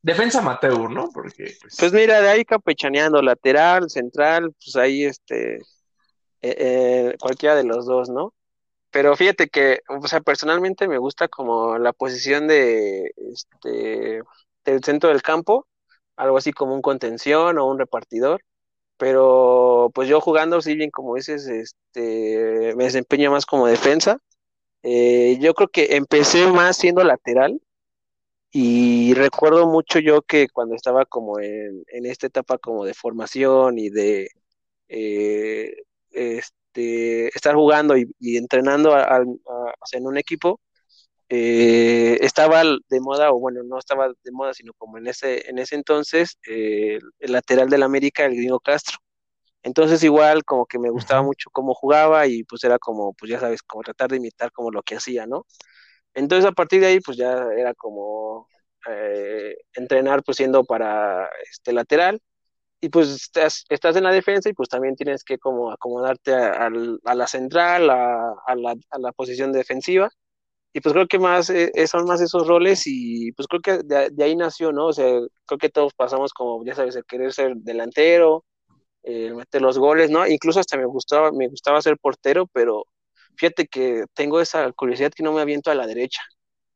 Defensa 0.01 0.39
amateur, 0.39 0.89
¿no? 0.89 1.09
Porque, 1.13 1.55
pues... 1.61 1.75
pues 1.79 1.93
mira, 1.93 2.21
de 2.21 2.29
ahí 2.29 2.45
campechaneando, 2.45 3.21
lateral, 3.21 3.89
central, 3.89 4.53
pues 4.63 4.75
ahí 4.75 5.05
este, 5.05 5.59
eh, 6.57 7.15
cualquiera 7.19 7.55
de 7.55 7.63
los 7.63 7.85
dos, 7.85 8.09
¿no? 8.09 8.33
Pero 8.91 9.15
fíjate 9.15 9.49
que, 9.49 9.81
o 9.89 10.07
sea, 10.07 10.21
personalmente 10.21 10.87
me 10.87 10.97
gusta 10.97 11.27
como 11.27 11.77
la 11.77 11.93
posición 11.93 12.47
de, 12.47 13.11
este, 13.17 14.21
del 14.65 14.83
centro 14.83 15.09
del 15.09 15.21
campo, 15.21 15.67
algo 16.15 16.37
así 16.37 16.53
como 16.53 16.73
un 16.75 16.81
contención 16.81 17.57
o 17.59 17.65
un 17.67 17.79
repartidor, 17.79 18.41
pero 18.97 19.91
pues 19.93 20.09
yo 20.09 20.21
jugando, 20.21 20.61
sí 20.61 20.75
bien 20.75 20.91
como 20.91 21.15
dices, 21.15 21.47
este, 21.47 22.73
me 22.75 22.85
desempeño 22.85 23.31
más 23.31 23.45
como 23.45 23.67
defensa. 23.67 24.19
Eh, 24.83 25.37
yo 25.41 25.53
creo 25.53 25.69
que 25.69 25.95
empecé 25.97 26.47
más 26.47 26.77
siendo 26.77 27.03
lateral 27.03 27.61
y 28.51 29.13
recuerdo 29.13 29.67
mucho 29.67 29.99
yo 29.99 30.21
que 30.23 30.47
cuando 30.49 30.75
estaba 30.75 31.05
como 31.05 31.39
en, 31.39 31.83
en 31.87 32.05
esta 32.05 32.27
etapa 32.27 32.57
como 32.57 32.85
de 32.85 32.93
formación 32.93 33.77
y 33.79 33.89
de 33.89 34.29
eh, 34.89 35.75
este, 36.17 37.27
estar 37.35 37.55
jugando 37.55 37.95
y, 37.97 38.37
entrenando 38.37 38.95
en 39.91 40.07
un 40.07 40.17
equipo, 40.17 40.59
eh, 41.29 42.17
estaba 42.21 42.63
de 42.63 42.99
moda, 43.01 43.31
o 43.31 43.39
bueno, 43.39 43.61
no 43.63 43.77
estaba 43.79 44.07
de 44.07 44.31
moda, 44.31 44.53
sino 44.53 44.73
como 44.77 44.97
en 44.97 45.07
ese, 45.07 45.49
en 45.49 45.59
ese 45.59 45.75
entonces, 45.75 46.37
eh, 46.49 46.99
el 47.19 47.31
lateral 47.31 47.69
del 47.69 47.83
América, 47.83 48.25
el 48.25 48.35
Gringo 48.35 48.59
Castro. 48.59 48.97
Entonces 49.63 50.03
igual 50.03 50.45
como 50.45 50.65
que 50.65 50.79
me 50.79 50.89
gustaba 50.89 51.23
mucho 51.23 51.49
cómo 51.51 51.73
jugaba 51.73 52.27
y 52.27 52.43
pues 52.43 52.63
era 52.63 52.79
como, 52.79 53.13
pues 53.13 53.31
ya 53.31 53.39
sabes, 53.39 53.61
como 53.63 53.83
tratar 53.83 54.09
de 54.09 54.17
imitar 54.17 54.51
como 54.51 54.71
lo 54.71 54.81
que 54.83 54.95
hacía, 54.95 55.27
¿no? 55.27 55.45
Entonces 56.13 56.45
a 56.49 56.53
partir 56.53 56.81
de 56.81 56.87
ahí 56.87 56.99
pues 57.01 57.17
ya 57.17 57.33
era 57.57 57.73
como 57.73 58.47
eh, 58.89 59.55
entrenar 59.73 60.23
pues 60.23 60.37
siendo 60.37 60.63
para 60.65 61.29
este 61.51 61.73
lateral 61.73 62.21
y 62.81 62.89
pues 62.89 63.09
estás, 63.09 63.65
estás 63.69 63.95
en 63.95 64.03
la 64.03 64.11
defensa 64.11 64.49
y 64.49 64.53
pues 64.53 64.69
también 64.69 64.95
tienes 64.95 65.23
que 65.23 65.37
como 65.39 65.71
acomodarte 65.71 66.33
a, 66.33 66.69
la 66.69 67.27
central, 67.27 67.89
a, 67.89 68.55
la, 68.55 68.75
a 68.91 68.99
la 68.99 69.11
posición 69.13 69.51
defensiva 69.51 70.09
y 70.77 70.81
pues 70.81 70.93
creo 70.93 71.07
que 71.07 71.17
más 71.17 71.49
eh, 71.49 71.71
son 71.87 72.05
más 72.05 72.21
esos 72.21 72.47
roles 72.47 72.83
y 72.85 73.31
pues 73.31 73.47
creo 73.47 73.61
que 73.61 73.79
de, 73.83 74.23
ahí 74.23 74.35
nació, 74.35 74.71
¿no? 74.71 74.87
O 74.87 74.93
sea, 74.93 75.07
creo 75.45 75.57
que 75.57 75.69
todos 75.69 75.93
pasamos 75.95 76.33
como, 76.33 76.63
ya 76.63 76.75
sabes, 76.75 76.95
el 76.95 77.05
querer 77.05 77.33
ser 77.33 77.55
delantero, 77.55 78.45
el 79.03 79.35
meter 79.35 79.61
los 79.61 79.79
goles, 79.79 80.11
¿no? 80.11 80.27
Incluso 80.27 80.59
hasta 80.59 80.77
me 80.77 80.85
gustaba, 80.85 81.31
me 81.31 81.47
gustaba 81.47 81.81
ser 81.81 81.97
portero, 81.97 82.47
pero 82.53 82.85
fíjate 83.37 83.67
que 83.67 84.05
tengo 84.13 84.39
esa 84.41 84.71
curiosidad 84.73 85.11
que 85.15 85.23
no 85.23 85.33
me 85.33 85.41
aviento 85.41 85.71
a 85.71 85.75
la 85.75 85.87
derecha. 85.87 86.21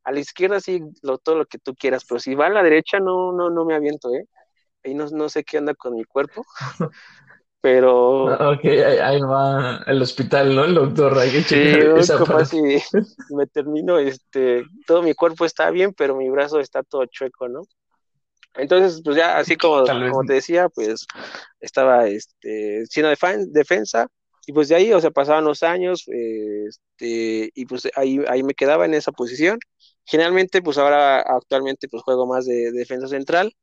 A 0.03 0.11
la 0.11 0.19
izquierda 0.19 0.59
sí, 0.61 0.81
lo, 1.03 1.19
todo 1.19 1.35
lo 1.35 1.45
que 1.45 1.59
tú 1.59 1.75
quieras, 1.75 2.05
pero 2.07 2.19
si 2.19 2.33
va 2.35 2.47
a 2.47 2.49
la 2.49 2.63
derecha 2.63 2.99
no, 2.99 3.31
no, 3.33 3.51
no 3.51 3.65
me 3.65 3.75
aviento, 3.75 4.13
¿eh? 4.15 4.25
Ahí 4.83 4.93
no, 4.93 5.07
no 5.07 5.29
sé 5.29 5.43
qué 5.43 5.57
anda 5.57 5.73
con 5.73 5.95
mi 5.95 6.03
cuerpo. 6.03 6.45
pero... 7.61 8.29
Ah, 8.29 8.51
ok, 8.51 8.65
ahí, 8.65 9.21
va 9.21 9.83
el 9.85 10.01
hospital, 10.01 10.55
¿no? 10.55 10.65
El 10.65 10.73
doctor, 10.73 11.17
hay 11.17 11.31
que 11.31 11.41
sí, 11.43 12.17
como 12.17 12.43
si 12.43 12.59
me 13.35 13.45
termino, 13.45 13.99
este, 13.99 14.65
todo 14.87 15.03
mi 15.03 15.13
cuerpo 15.13 15.45
está 15.45 15.69
bien, 15.69 15.93
pero 15.93 16.15
mi 16.15 16.29
brazo 16.29 16.59
está 16.59 16.81
todo 16.81 17.05
chueco, 17.05 17.47
¿no? 17.47 17.61
Entonces, 18.55 19.01
pues 19.03 19.15
ya 19.15 19.37
así 19.37 19.55
como, 19.55 19.85
como 19.85 20.23
te 20.25 20.33
decía, 20.33 20.67
pues 20.69 21.05
estaba 21.61 22.07
este, 22.07 22.85
siendo 22.87 23.13
defensa 23.53 24.07
y 24.45 24.53
pues 24.53 24.67
de 24.67 24.75
ahí, 24.75 24.91
o 24.91 24.99
sea, 24.99 25.11
pasaban 25.11 25.45
los 25.45 25.63
años 25.63 26.03
este, 26.07 27.51
y 27.53 27.65
pues 27.65 27.87
ahí, 27.95 28.19
ahí 28.27 28.43
me 28.43 28.53
quedaba 28.53 28.85
en 28.85 28.93
esa 28.93 29.11
posición. 29.11 29.59
Generalmente, 30.03 30.61
pues 30.61 30.77
ahora 30.77 31.21
actualmente 31.21 31.87
pues 31.87 32.03
juego 32.03 32.25
más 32.25 32.45
de 32.45 32.71
defensa 32.71 33.07
central 33.07 33.53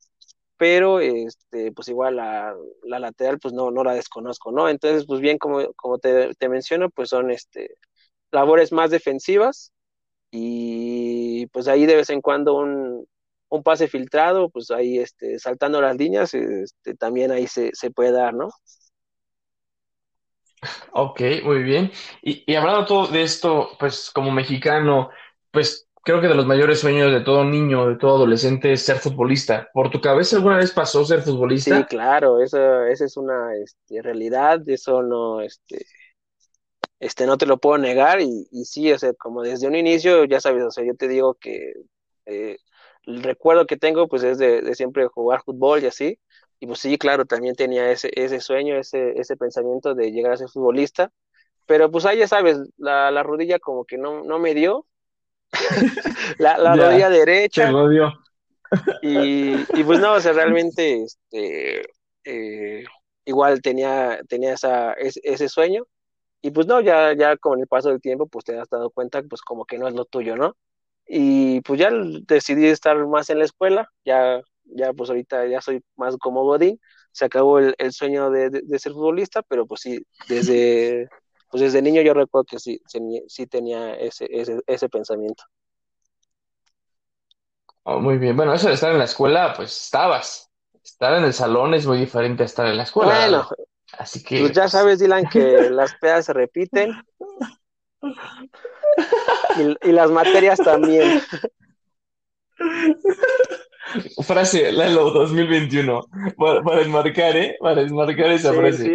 pero 0.58 1.00
este, 1.00 1.72
pues 1.72 1.88
igual 1.88 2.16
la, 2.16 2.54
la, 2.84 3.00
lateral 3.00 3.40
pues 3.40 3.54
no, 3.54 3.70
no 3.72 3.84
la 3.84 3.94
desconozco, 3.94 4.52
¿no? 4.52 4.68
Entonces, 4.70 5.06
pues 5.06 5.20
bien, 5.20 5.38
como, 5.38 5.72
como 5.74 5.98
te, 5.98 6.34
te 6.36 6.50
menciono, 6.50 6.90
pues 6.90 7.10
son 7.10 7.30
este, 7.32 7.76
labores 8.32 8.72
más 8.72 8.90
defensivas 8.90 9.72
y 10.32 11.46
pues 11.48 11.68
ahí 11.68 11.86
de 11.86 11.96
vez 11.96 12.10
en 12.10 12.20
cuando 12.22 12.56
un, 12.56 13.06
un 13.50 13.62
pase 13.62 13.88
filtrado, 13.88 14.50
pues 14.50 14.70
ahí 14.70 14.98
este, 14.98 15.38
saltando 15.38 15.80
las 15.82 15.96
líneas, 15.96 16.34
este, 16.34 16.94
también 16.96 17.32
ahí 17.32 17.46
se, 17.48 17.70
se 17.74 17.90
puede 17.90 18.12
dar, 18.12 18.34
¿no? 18.34 18.50
Ok, 20.92 21.20
muy 21.44 21.62
bien. 21.62 21.92
Y, 22.22 22.44
y 22.50 22.54
hablando 22.56 22.86
todo 22.86 23.06
de 23.08 23.22
esto, 23.22 23.70
pues 23.78 24.10
como 24.12 24.30
mexicano, 24.32 25.10
pues 25.50 25.87
creo 26.08 26.22
que 26.22 26.28
de 26.28 26.34
los 26.34 26.46
mayores 26.46 26.80
sueños 26.80 27.12
de 27.12 27.20
todo 27.20 27.44
niño, 27.44 27.86
de 27.86 27.96
todo 27.96 28.16
adolescente 28.16 28.72
es 28.72 28.82
ser 28.82 28.96
futbolista. 28.96 29.68
¿Por 29.74 29.90
tu 29.90 30.00
cabeza 30.00 30.36
alguna 30.36 30.56
vez 30.56 30.72
pasó 30.72 31.04
ser 31.04 31.20
futbolista? 31.20 31.76
Sí, 31.76 31.84
claro, 31.84 32.40
eso, 32.40 32.86
esa 32.86 33.04
es 33.04 33.18
una 33.18 33.54
este, 33.62 34.00
realidad, 34.00 34.66
eso 34.70 35.02
no, 35.02 35.42
este, 35.42 35.84
este, 36.98 37.26
no 37.26 37.36
te 37.36 37.44
lo 37.44 37.58
puedo 37.58 37.76
negar 37.76 38.22
y, 38.22 38.48
y 38.50 38.64
sí, 38.64 38.90
o 38.90 38.98
sea, 38.98 39.12
como 39.12 39.42
desde 39.42 39.68
un 39.68 39.74
inicio, 39.74 40.24
ya 40.24 40.40
sabes, 40.40 40.64
o 40.64 40.70
sea, 40.70 40.82
yo 40.82 40.94
te 40.94 41.08
digo 41.08 41.34
que 41.34 41.74
eh, 42.24 42.56
el 43.02 43.22
recuerdo 43.22 43.66
que 43.66 43.76
tengo 43.76 44.08
pues 44.08 44.22
es 44.22 44.38
de, 44.38 44.74
siempre 44.74 45.08
jugar 45.08 45.42
fútbol 45.44 45.82
y 45.82 45.88
así, 45.88 46.18
y 46.58 46.66
pues 46.66 46.78
sí, 46.78 46.96
claro, 46.96 47.26
también 47.26 47.54
tenía 47.54 47.90
ese, 47.90 48.10
ese 48.14 48.40
sueño, 48.40 48.76
ese, 48.78 49.12
ese 49.20 49.36
pensamiento 49.36 49.94
de 49.94 50.10
llegar 50.10 50.32
a 50.32 50.36
ser 50.38 50.48
futbolista, 50.48 51.12
pero 51.66 51.90
pues 51.90 52.06
ahí 52.06 52.16
ya 52.20 52.28
sabes, 52.28 52.56
la, 52.78 53.10
la 53.10 53.22
rodilla 53.22 53.58
como 53.58 53.84
que 53.84 53.98
no, 53.98 54.24
no 54.24 54.38
me 54.38 54.54
dio, 54.54 54.86
la, 56.38 56.58
la 56.58 56.76
rodilla 56.76 57.10
derecha. 57.10 57.70
y, 59.02 59.54
y, 59.54 59.84
pues 59.84 60.00
no, 60.00 60.14
o 60.14 60.20
sea, 60.20 60.32
realmente 60.32 61.04
este, 61.04 61.82
eh, 62.24 62.84
igual 63.24 63.62
tenía, 63.62 64.20
tenía 64.28 64.54
esa, 64.54 64.92
ese, 64.92 65.48
sueño. 65.48 65.84
Y 66.42 66.50
pues 66.50 66.66
no, 66.66 66.80
ya, 66.80 67.14
ya 67.14 67.36
con 67.36 67.60
el 67.60 67.66
paso 67.66 67.88
del 67.90 68.00
tiempo, 68.00 68.28
pues 68.28 68.44
te 68.44 68.58
has 68.58 68.68
dado 68.68 68.90
cuenta, 68.90 69.22
pues 69.22 69.42
como 69.42 69.64
que 69.64 69.78
no 69.78 69.88
es 69.88 69.94
lo 69.94 70.04
tuyo, 70.04 70.36
¿no? 70.36 70.56
Y 71.06 71.60
pues 71.62 71.80
ya 71.80 71.90
decidí 72.26 72.66
estar 72.66 72.96
más 73.06 73.30
en 73.30 73.38
la 73.38 73.44
escuela, 73.46 73.90
ya, 74.04 74.40
ya 74.64 74.92
pues 74.92 75.10
ahorita 75.10 75.46
ya 75.46 75.60
soy 75.60 75.82
más 75.96 76.16
como 76.18 76.44
Godín, 76.44 76.78
se 77.12 77.24
acabó 77.24 77.58
el, 77.58 77.74
el 77.78 77.92
sueño 77.92 78.30
de, 78.30 78.50
de, 78.50 78.78
ser 78.78 78.92
futbolista, 78.92 79.42
pero 79.42 79.66
pues 79.66 79.80
sí, 79.80 80.04
desde, 80.28 81.08
pues 81.50 81.62
desde 81.62 81.82
niño 81.82 82.02
yo 82.02 82.14
recuerdo 82.14 82.44
que 82.44 82.58
sí, 82.58 82.80
sí 83.26 83.46
tenía 83.46 83.94
ese, 83.94 84.26
ese, 84.30 84.60
ese 84.66 84.88
pensamiento. 84.88 85.44
Oh, 87.84 88.00
muy 88.00 88.18
bien, 88.18 88.36
bueno, 88.36 88.52
eso 88.52 88.68
de 88.68 88.74
estar 88.74 88.92
en 88.92 88.98
la 88.98 89.04
escuela, 89.04 89.54
pues 89.56 89.84
estabas. 89.84 90.50
Estar 90.82 91.14
en 91.14 91.24
el 91.24 91.32
salón 91.32 91.74
es 91.74 91.86
muy 91.86 91.98
diferente 91.98 92.42
a 92.42 92.46
estar 92.46 92.66
en 92.66 92.76
la 92.76 92.82
escuela. 92.82 93.14
Bueno, 93.14 93.48
así 93.98 94.22
que. 94.22 94.40
Pues 94.40 94.52
ya 94.52 94.62
pues, 94.62 94.72
sabes, 94.72 94.98
Dylan, 94.98 95.26
que 95.28 95.40
las 95.70 95.94
pedas 95.94 96.26
se 96.26 96.32
repiten. 96.32 96.92
Y, 99.56 99.88
y 99.88 99.92
las 99.92 100.10
materias 100.10 100.58
también. 100.58 101.22
Frase, 104.22 104.72
Lalo 104.72 105.10
2021. 105.10 106.00
Para, 106.36 106.62
para 106.62 106.82
enmarcar, 106.82 107.36
¿eh? 107.36 107.56
Para 107.60 107.82
enmarcar 107.82 108.32
esa 108.32 108.52
frase. 108.52 108.82
Sí, 108.84 108.92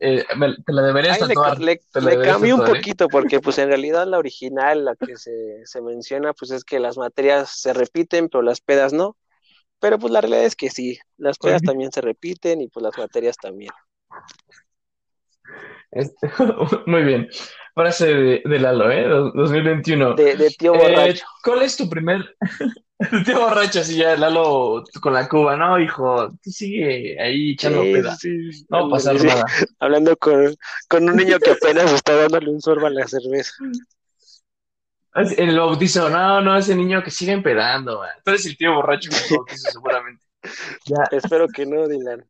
eh, 0.00 0.24
te 0.66 0.72
la 0.72 0.82
deberías 0.82 1.18
tatuar. 1.18 1.60
Le, 1.60 1.80
le, 1.94 2.22
cambié 2.22 2.54
un 2.54 2.62
¿eh? 2.62 2.66
poquito 2.66 3.08
porque, 3.08 3.40
pues, 3.40 3.58
en 3.58 3.68
realidad 3.68 4.06
la 4.06 4.18
original, 4.18 4.84
la 4.84 4.96
que 4.96 5.16
se, 5.16 5.64
se 5.64 5.80
menciona, 5.80 6.32
pues, 6.32 6.50
es 6.50 6.64
que 6.64 6.80
las 6.80 6.96
materias 6.96 7.50
se 7.50 7.72
repiten, 7.72 8.28
pero 8.28 8.42
las 8.42 8.60
pedas 8.60 8.92
no. 8.92 9.16
Pero, 9.80 9.98
pues, 9.98 10.12
la 10.12 10.20
realidad 10.20 10.44
es 10.44 10.56
que 10.56 10.70
sí. 10.70 10.98
Las 11.16 11.38
pedas 11.38 11.62
también 11.62 11.92
se 11.92 12.00
repiten 12.00 12.60
y, 12.60 12.68
pues, 12.68 12.82
las 12.82 12.96
materias 12.96 13.36
también. 13.36 13.72
Este, 15.90 16.28
muy 16.86 17.02
bien. 17.02 17.28
Frase 17.74 18.06
de, 18.06 18.42
de 18.44 18.58
Lalo, 18.58 18.90
¿eh? 18.90 19.08
2021. 19.08 20.14
De, 20.14 20.36
de 20.36 20.50
tío 20.50 20.74
borracho. 20.74 21.24
Eh, 21.24 21.28
¿Cuál 21.42 21.62
es 21.62 21.76
tu 21.76 21.88
primer... 21.88 22.36
Te 23.24 23.34
borracho 23.34 23.80
así 23.80 23.96
ya, 23.96 24.16
Lalo 24.16 24.84
con 25.00 25.12
la 25.12 25.28
cuba, 25.28 25.56
no, 25.56 25.78
hijo, 25.80 26.30
tú 26.42 26.50
sigue 26.50 27.20
ahí 27.20 27.52
echando 27.52 27.82
sí, 28.16 28.64
no 28.68 28.82
va 28.82 28.86
a 28.86 28.90
pasar 28.90 29.22
nada. 29.24 29.44
Hablando 29.80 30.16
con, 30.16 30.54
con 30.88 31.08
un 31.08 31.16
niño 31.16 31.38
que 31.40 31.50
apenas 31.50 31.90
está 31.92 32.14
dándole 32.14 32.50
un 32.50 32.60
sorbo 32.60 32.86
a 32.86 32.90
la 32.90 33.06
cerveza. 33.08 33.54
El 35.36 35.58
bautizo, 35.58 36.08
no, 36.08 36.40
no, 36.40 36.56
ese 36.56 36.74
niño 36.74 37.02
que 37.02 37.10
sigue 37.10 37.32
empedando, 37.32 37.98
man. 37.98 38.10
Tú 38.24 38.30
eres 38.30 38.46
el 38.46 38.56
tío 38.56 38.74
borracho 38.74 39.10
el 39.10 39.36
bautizo, 39.36 39.70
seguramente. 39.70 40.22
Ya. 40.86 41.04
Espero 41.12 41.46
que 41.46 41.64
no, 41.64 41.86
Dylan. 41.86 42.24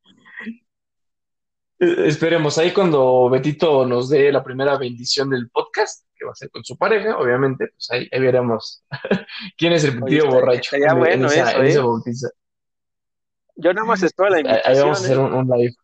Eh, 1.82 2.06
esperemos, 2.06 2.58
ahí 2.58 2.72
cuando 2.72 3.28
Betito 3.28 3.84
nos 3.84 4.08
dé 4.08 4.30
la 4.30 4.44
primera 4.44 4.78
bendición 4.78 5.28
del 5.30 5.50
podcast, 5.50 6.06
que 6.14 6.24
va 6.24 6.30
a 6.30 6.36
ser 6.36 6.48
con 6.48 6.62
su 6.62 6.78
pareja, 6.78 7.18
obviamente, 7.18 7.70
pues 7.74 7.90
ahí, 7.90 8.08
veremos 8.20 8.84
quién 9.58 9.72
es 9.72 9.82
el 9.82 10.00
tío 10.04 10.28
borracho 10.28 10.76
en, 10.76 10.96
bueno 10.96 11.26
esa, 11.26 11.50
eso, 11.64 12.00
¿eh? 12.06 12.12
Yo 13.56 13.72
nada 13.74 13.84
más 13.84 14.00
espero 14.00 14.30
la 14.30 14.38
invitación. 14.38 14.72
Ahí 14.72 14.80
vamos 14.80 15.00
a 15.00 15.04
hacer 15.04 15.16
¿eh? 15.16 15.20
un, 15.20 15.48
live. 15.48 15.74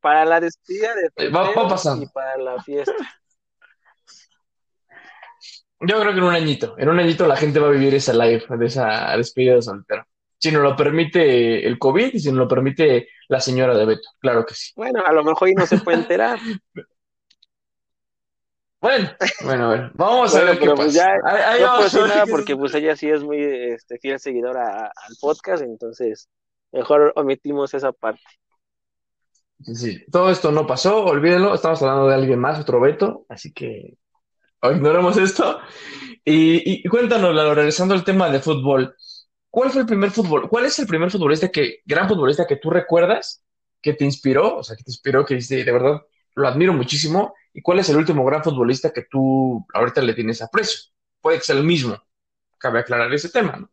para 0.00 0.26
la 0.26 0.38
despedida 0.38 0.94
de 0.94 1.30
Va, 1.30 1.40
va 1.40 1.46
soltero 1.46 1.66
y 1.66 1.70
pasando. 1.70 2.10
para 2.12 2.36
la 2.36 2.62
fiesta. 2.62 2.92
Yo 5.80 6.00
creo 6.00 6.12
que 6.12 6.18
en 6.18 6.24
un 6.24 6.34
añito, 6.34 6.74
en 6.76 6.90
un 6.90 7.00
añito 7.00 7.26
la 7.26 7.36
gente 7.36 7.58
va 7.58 7.68
a 7.68 7.70
vivir 7.70 7.94
esa 7.94 8.12
live, 8.12 8.44
de 8.50 8.66
esa 8.66 9.16
despedida 9.16 9.54
de 9.54 9.62
soltero. 9.62 10.06
Si 10.38 10.52
nos 10.52 10.62
lo 10.62 10.76
permite 10.76 11.66
el 11.66 11.78
COVID 11.78 12.10
y 12.14 12.20
si 12.20 12.28
nos 12.28 12.38
lo 12.38 12.48
permite 12.48 13.08
la 13.28 13.40
señora 13.40 13.76
de 13.76 13.84
Beto, 13.84 14.08
claro 14.20 14.46
que 14.46 14.54
sí. 14.54 14.72
Bueno, 14.76 15.02
a 15.04 15.12
lo 15.12 15.24
mejor 15.24 15.48
ahí 15.48 15.54
no 15.54 15.66
se 15.66 15.78
puede 15.78 15.98
enterar. 15.98 16.38
Bueno, 18.80 19.10
bueno, 19.44 19.64
a 19.64 19.68
ver, 19.70 19.90
vamos 19.94 20.32
a 20.36 20.44
ver 20.44 20.56
qué 20.60 20.66
pues 20.66 20.78
pasa. 20.78 20.90
ya 20.92 21.06
Ahí- 21.28 21.42
ahí 21.42 21.60
no 21.62 21.68
puedo 21.70 21.82
decir 21.82 22.00
nada 22.02 22.26
porque 22.26 22.56
pues 22.56 22.72
ella 22.76 22.94
sí 22.94 23.08
es 23.10 23.24
muy 23.24 23.38
este, 23.42 23.98
fiel 23.98 24.20
seguidora 24.20 24.86
al 24.86 25.16
podcast, 25.20 25.64
entonces 25.64 26.28
mejor 26.70 27.12
omitimos 27.16 27.74
esa 27.74 27.90
parte. 27.90 28.22
Sí, 29.64 29.74
sí. 29.74 30.04
Todo 30.12 30.30
esto 30.30 30.52
no 30.52 30.64
pasó, 30.64 31.04
olvídenlo, 31.06 31.54
estamos 31.54 31.82
hablando 31.82 32.06
de 32.06 32.14
alguien 32.14 32.38
más, 32.38 32.60
otro 32.60 32.78
Beto, 32.80 33.26
así 33.28 33.52
que 33.52 33.94
ignoremos 34.62 35.16
esto. 35.16 35.58
Y, 36.24 36.84
y 36.84 36.88
cuéntanos, 36.88 37.34
Lalo, 37.34 37.56
regresando 37.56 37.94
al 37.94 38.04
tema 38.04 38.30
de 38.30 38.38
fútbol, 38.38 38.94
¿cuál 39.58 39.70
fue 39.72 39.80
el 39.80 39.88
primer 39.88 40.12
fútbol? 40.12 40.48
¿Cuál 40.48 40.66
es 40.66 40.78
el 40.78 40.86
primer 40.86 41.10
futbolista 41.10 41.48
que, 41.50 41.80
gran 41.84 42.08
futbolista 42.08 42.46
que 42.46 42.56
tú 42.56 42.70
recuerdas 42.70 43.44
que 43.82 43.92
te 43.94 44.04
inspiró? 44.04 44.58
O 44.58 44.62
sea, 44.62 44.76
que 44.76 44.84
te 44.84 44.92
inspiró, 44.92 45.24
que 45.24 45.34
dice, 45.34 45.64
de 45.64 45.72
verdad, 45.72 46.00
lo 46.36 46.46
admiro 46.46 46.72
muchísimo. 46.72 47.34
¿Y 47.52 47.60
cuál 47.60 47.80
es 47.80 47.88
el 47.88 47.96
último 47.96 48.24
gran 48.24 48.44
futbolista 48.44 48.92
que 48.92 49.02
tú 49.10 49.66
ahorita 49.74 50.00
le 50.02 50.14
tienes 50.14 50.42
aprecio? 50.42 50.92
Puede 51.20 51.38
que 51.38 51.44
sea 51.44 51.56
el 51.56 51.64
mismo. 51.64 52.00
Cabe 52.58 52.80
aclarar 52.80 53.12
ese 53.12 53.30
tema, 53.30 53.56
¿no? 53.56 53.70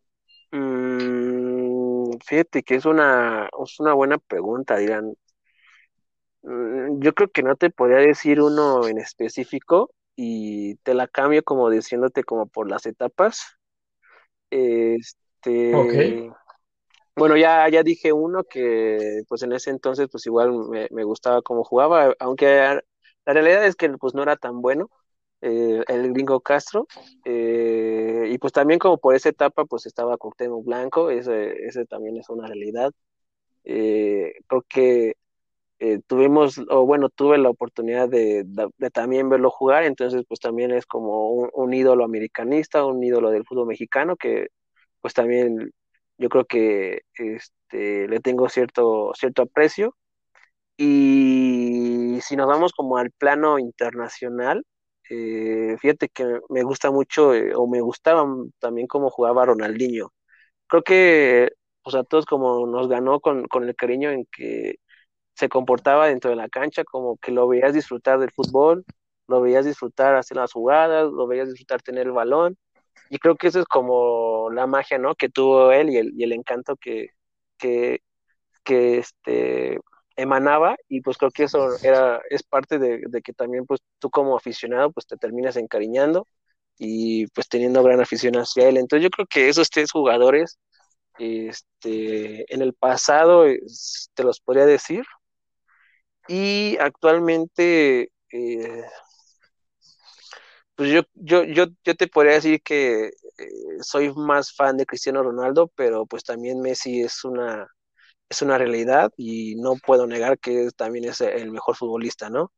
Mm, 0.52 2.18
fíjate 2.26 2.62
que 2.62 2.76
es 2.76 2.84
una, 2.86 3.48
es 3.64 3.80
una 3.80 3.94
buena 3.94 4.18
pregunta, 4.18 4.76
dirán. 4.78 5.14
Mm, 6.42 7.00
Yo 7.00 7.14
creo 7.14 7.30
que 7.30 7.42
no 7.42 7.56
te 7.56 7.70
podría 7.70 7.98
decir 7.98 8.40
uno 8.40 8.86
en 8.88 8.98
específico 8.98 9.90
y 10.16 10.76
te 10.76 10.94
la 10.94 11.08
cambio 11.08 11.42
como 11.44 11.70
diciéndote 11.70 12.24
como 12.24 12.46
por 12.46 12.68
las 12.70 12.86
etapas. 12.86 13.42
Ok, 14.50 15.25
Este, 15.46 16.30
bueno, 17.16 17.36
ya, 17.36 17.68
ya 17.70 17.82
dije 17.82 18.12
uno 18.12 18.44
que 18.44 19.22
pues 19.28 19.42
en 19.42 19.52
ese 19.52 19.70
entonces 19.70 20.08
pues 20.10 20.26
igual 20.26 20.52
me, 20.70 20.88
me 20.92 21.04
gustaba 21.04 21.42
cómo 21.42 21.64
jugaba, 21.64 22.14
aunque 22.20 22.46
la 23.26 23.32
realidad 23.34 23.66
es 23.66 23.76
que 23.76 23.90
pues 23.98 24.14
no 24.14 24.22
era 24.22 24.36
tan 24.36 24.60
bueno, 24.62 24.90
eh, 25.42 25.82
el 25.88 26.12
gringo 26.12 26.40
Castro, 26.40 26.86
eh, 27.24 28.28
y 28.30 28.38
pues 28.38 28.52
también 28.52 28.78
como 28.80 28.98
por 28.98 29.14
esa 29.16 29.30
etapa 29.30 29.64
pues 29.66 29.86
estaba 29.86 30.18
Cuauhtémoc 30.18 30.64
Blanco, 30.66 31.10
ese, 31.10 31.66
ese 31.66 31.86
también 31.86 32.16
es 32.18 32.28
una 32.30 32.46
realidad. 32.48 32.92
Eh, 33.64 34.34
creo 34.46 34.64
que 34.68 35.14
eh, 35.80 36.00
tuvimos, 36.06 36.58
o 36.70 36.86
bueno, 36.86 37.08
tuve 37.10 37.38
la 37.38 37.50
oportunidad 37.50 38.08
de, 38.08 38.44
de- 38.46 38.70
de 38.78 38.90
también 38.90 39.28
verlo 39.30 39.50
jugar, 39.50 39.84
entonces 39.84 40.24
pues 40.28 40.40
también 40.40 40.70
es 40.72 40.86
como 40.86 41.30
un, 41.32 41.50
un 41.54 41.74
ídolo 41.74 42.04
americanista, 42.04 42.84
un 42.86 43.02
ídolo 43.04 43.30
del 43.30 43.44
fútbol 43.46 43.68
mexicano, 43.68 44.16
que 44.16 44.48
pues 45.00 45.14
también 45.14 45.72
yo 46.18 46.28
creo 46.28 46.44
que 46.46 47.02
este, 47.14 48.08
le 48.08 48.20
tengo 48.20 48.48
cierto, 48.48 49.12
cierto 49.18 49.42
aprecio. 49.42 49.96
Y 50.76 52.18
si 52.22 52.36
nos 52.36 52.46
vamos 52.48 52.72
como 52.72 52.98
al 52.98 53.10
plano 53.12 53.58
internacional, 53.58 54.64
eh, 55.10 55.76
fíjate 55.80 56.08
que 56.08 56.40
me 56.50 56.62
gusta 56.64 56.90
mucho, 56.90 57.34
eh, 57.34 57.54
o 57.54 57.66
me 57.66 57.80
gustaba 57.80 58.26
también 58.58 58.86
cómo 58.86 59.10
jugaba 59.10 59.46
Ronaldinho. 59.46 60.12
Creo 60.68 60.82
que 60.82 61.52
pues 61.82 61.96
a 61.96 62.04
todos 62.04 62.26
como 62.26 62.66
nos 62.66 62.88
ganó 62.88 63.20
con, 63.20 63.46
con 63.48 63.64
el 63.68 63.76
cariño 63.76 64.10
en 64.10 64.26
que 64.32 64.76
se 65.34 65.48
comportaba 65.48 66.08
dentro 66.08 66.30
de 66.30 66.36
la 66.36 66.48
cancha, 66.48 66.84
como 66.84 67.18
que 67.18 67.32
lo 67.32 67.48
veías 67.48 67.74
disfrutar 67.74 68.18
del 68.18 68.32
fútbol, 68.32 68.84
lo 69.28 69.40
veías 69.40 69.64
disfrutar 69.66 70.16
hacer 70.16 70.36
las 70.38 70.52
jugadas, 70.52 71.10
lo 71.12 71.26
veías 71.26 71.48
disfrutar 71.48 71.82
tener 71.82 72.06
el 72.06 72.12
balón. 72.12 72.56
Y 73.10 73.18
creo 73.18 73.36
que 73.36 73.48
eso 73.48 73.60
es 73.60 73.66
como 73.66 74.50
la 74.50 74.66
magia, 74.66 74.98
¿no? 74.98 75.14
Que 75.14 75.28
tuvo 75.28 75.72
él 75.72 75.90
y 75.90 75.98
el, 75.98 76.12
y 76.16 76.24
el 76.24 76.32
encanto 76.32 76.76
que, 76.76 77.10
que, 77.58 78.00
que 78.64 78.98
este, 78.98 79.78
emanaba. 80.16 80.76
Y 80.88 81.00
pues 81.02 81.18
creo 81.18 81.30
que 81.30 81.44
eso 81.44 81.76
era, 81.82 82.20
es 82.30 82.42
parte 82.42 82.78
de, 82.78 83.02
de 83.08 83.22
que 83.22 83.32
también 83.32 83.66
pues 83.66 83.80
tú 83.98 84.10
como 84.10 84.36
aficionado 84.36 84.90
pues 84.92 85.06
te 85.06 85.16
terminas 85.16 85.56
encariñando 85.56 86.26
y 86.78 87.26
pues 87.28 87.48
teniendo 87.48 87.82
gran 87.82 88.00
afición 88.00 88.34
hacia 88.36 88.68
él. 88.68 88.76
Entonces 88.78 89.04
yo 89.04 89.10
creo 89.10 89.26
que 89.26 89.48
esos 89.48 89.70
tres 89.70 89.92
jugadores, 89.92 90.58
este, 91.18 92.52
en 92.54 92.62
el 92.62 92.74
pasado, 92.74 93.44
te 94.14 94.24
los 94.24 94.40
podría 94.40 94.66
decir, 94.66 95.04
y 96.28 96.76
actualmente, 96.78 98.10
eh, 98.32 98.84
pues 100.76 100.90
yo, 100.90 101.02
yo, 101.14 101.44
yo, 101.44 101.66
yo 101.84 101.96
te 101.96 102.08
podría 102.08 102.34
decir 102.34 102.62
que 102.62 103.06
eh, 103.06 103.12
soy 103.82 104.12
más 104.14 104.54
fan 104.54 104.76
de 104.76 104.86
Cristiano 104.86 105.22
Ronaldo, 105.22 105.70
pero 105.76 106.06
pues 106.06 106.24
también 106.24 106.60
Messi 106.60 107.02
es 107.02 107.24
una, 107.24 107.68
es 108.28 108.42
una 108.42 108.58
realidad 108.58 109.12
y 109.18 109.56
no 109.56 109.76
puedo 109.76 110.06
negar 110.06 110.38
que 110.38 110.70
también 110.76 111.06
es 111.06 111.20
el 111.22 111.52
mejor 111.52 111.76
futbolista, 111.76 112.30
¿no? 112.30 112.52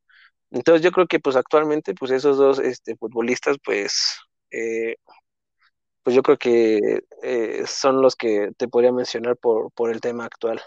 Entonces 0.51 0.83
yo 0.83 0.91
creo 0.91 1.07
que 1.07 1.19
pues 1.19 1.35
actualmente 1.37 1.93
pues 1.95 2.11
esos 2.11 2.37
dos 2.37 2.59
este, 2.59 2.95
futbolistas 2.97 3.57
pues, 3.63 4.19
eh, 4.51 4.95
pues 6.03 6.15
yo 6.15 6.23
creo 6.23 6.37
que 6.37 6.79
eh, 7.23 7.63
son 7.67 8.01
los 8.01 8.15
que 8.15 8.51
te 8.57 8.67
podría 8.67 8.91
mencionar 8.91 9.37
por, 9.37 9.71
por 9.73 9.91
el 9.91 10.01
tema 10.01 10.25
actual. 10.25 10.61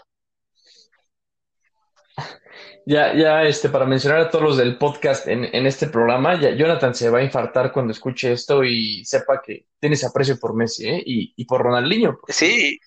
Ya, 2.85 3.13
ya, 3.15 3.43
este, 3.43 3.69
para 3.69 3.85
mencionar 3.85 4.19
a 4.19 4.29
todos 4.29 4.43
los 4.43 4.57
del 4.57 4.77
podcast 4.77 5.27
en, 5.27 5.45
en 5.45 5.65
este 5.65 5.87
programa, 5.87 6.39
ya 6.39 6.51
Jonathan 6.51 6.93
se 6.93 7.09
va 7.09 7.19
a 7.19 7.23
infartar 7.23 7.71
cuando 7.71 7.93
escuche 7.93 8.33
esto 8.33 8.63
y 8.63 9.05
sepa 9.05 9.41
que 9.41 9.67
tienes 9.79 10.03
aprecio 10.03 10.37
por 10.37 10.53
Messi, 10.53 10.89
¿eh? 10.89 11.01
Y, 11.05 11.33
y 11.35 11.45
por 11.45 11.61
Ronaldinho, 11.61 12.19
Sí, 12.27 12.77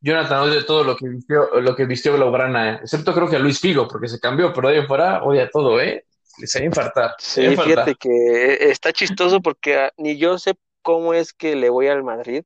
Jonathan 0.00 0.40
odia 0.42 0.64
todo 0.66 0.84
lo 0.84 0.94
que 0.96 1.08
vistió, 1.08 1.60
lo 1.60 1.74
que 1.74 1.86
vistió 1.86 2.12
Blaugrana, 2.14 2.76
excepto 2.76 3.14
creo 3.14 3.28
que 3.28 3.36
a 3.36 3.38
Luis 3.38 3.58
Figo, 3.60 3.88
porque 3.88 4.08
se 4.08 4.20
cambió, 4.20 4.52
pero 4.52 4.68
de 4.68 4.80
ahí 4.80 4.86
fuera 4.86 5.22
odia 5.24 5.48
todo, 5.50 5.80
¿eh? 5.80 6.04
Se 6.44 6.58
va 6.58 6.62
a 6.64 6.66
infartar, 6.66 7.14
Sí, 7.18 7.40
fíjate 7.56 7.92
infartar. 7.92 7.96
que 7.98 8.70
está 8.70 8.92
chistoso 8.92 9.40
porque 9.40 9.76
ah, 9.78 9.92
ni 9.96 10.18
yo 10.18 10.38
sé 10.38 10.54
cómo 10.82 11.14
es 11.14 11.32
que 11.32 11.56
le 11.56 11.70
voy 11.70 11.88
al 11.88 12.02
Madrid. 12.04 12.44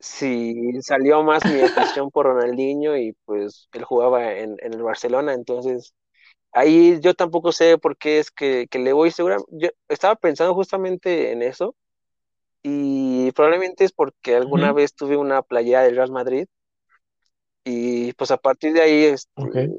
Si 0.00 0.54
salió 0.82 1.22
más 1.24 1.44
mi 1.46 1.60
afición 1.62 2.10
por 2.10 2.26
Ronaldinho 2.26 2.96
y 2.98 3.14
pues 3.26 3.68
él 3.74 3.84
jugaba 3.84 4.34
en, 4.34 4.56
en 4.60 4.74
el 4.74 4.82
Barcelona, 4.82 5.34
entonces 5.34 5.94
ahí 6.52 7.00
yo 7.00 7.14
tampoco 7.14 7.52
sé 7.52 7.78
por 7.78 7.96
qué 7.98 8.20
es 8.20 8.30
que, 8.32 8.68
que 8.70 8.78
le 8.80 8.92
voy 8.94 9.10
segura. 9.12 9.38
Yo 9.50 9.70
estaba 9.88 10.16
pensando 10.16 10.54
justamente 10.54 11.32
en 11.32 11.42
eso 11.42 11.76
y 12.62 13.32
probablemente 13.32 13.84
es 13.84 13.92
porque 13.92 14.36
alguna 14.36 14.72
vez 14.72 14.94
tuve 14.94 15.16
una 15.16 15.42
playera 15.42 15.82
del 15.84 15.96
Real 15.96 16.12
Madrid 16.12 16.46
y 17.64 18.12
pues 18.14 18.30
a 18.30 18.38
partir 18.38 18.72
de 18.72 18.82
ahí 18.82 19.04
este, 19.04 19.70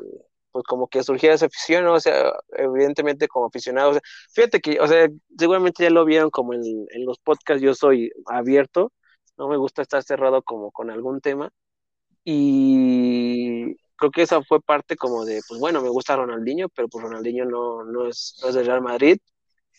pues 0.52 0.66
como 0.66 0.88
que 0.88 1.04
surgía 1.04 1.34
esa 1.34 1.48
afición, 1.48 1.86
¿no? 1.86 1.94
O 1.96 2.00
sea, 2.00 2.34
evidentemente 2.58 3.28
como 3.28 3.48
aficionado, 3.48 3.92
o 3.92 3.94
sea, 3.94 4.02
fíjate 4.34 4.60
que, 4.62 4.80
o 4.80 4.88
sea, 4.88 5.08
seguramente 5.38 5.84
ya 5.84 5.90
lo 5.90 6.06
vieron 6.06 6.30
como 6.30 6.54
en, 6.54 6.62
en 6.64 7.06
los 7.06 7.20
podcasts, 7.20 7.64
yo 7.64 7.74
soy 7.76 8.12
abierto, 8.28 8.92
no 9.42 9.48
me 9.48 9.58
gusta 9.58 9.82
estar 9.82 10.04
cerrado 10.04 10.44
como 10.44 10.72
con 10.72 10.92
algún 10.92 11.20
tema, 11.20 11.50
y 12.24 13.76
creo 13.96 14.12
que 14.12 14.22
esa 14.22 14.44
fue 14.44 14.62
parte 14.62 14.96
como 14.96 15.26
de, 15.26 15.42
pues 15.48 15.60
bueno, 15.60 15.82
me 15.82 15.90
gusta 15.90 16.16
Ronaldinho, 16.16 16.70
pero 16.70 16.88
pues 16.88 17.04
Ronaldinho 17.04 17.46
no, 17.46 17.84
no 17.84 18.08
es, 18.08 18.40
no 18.44 18.50
es 18.50 18.56
Real 18.68 18.82
Madrid, 18.82 19.18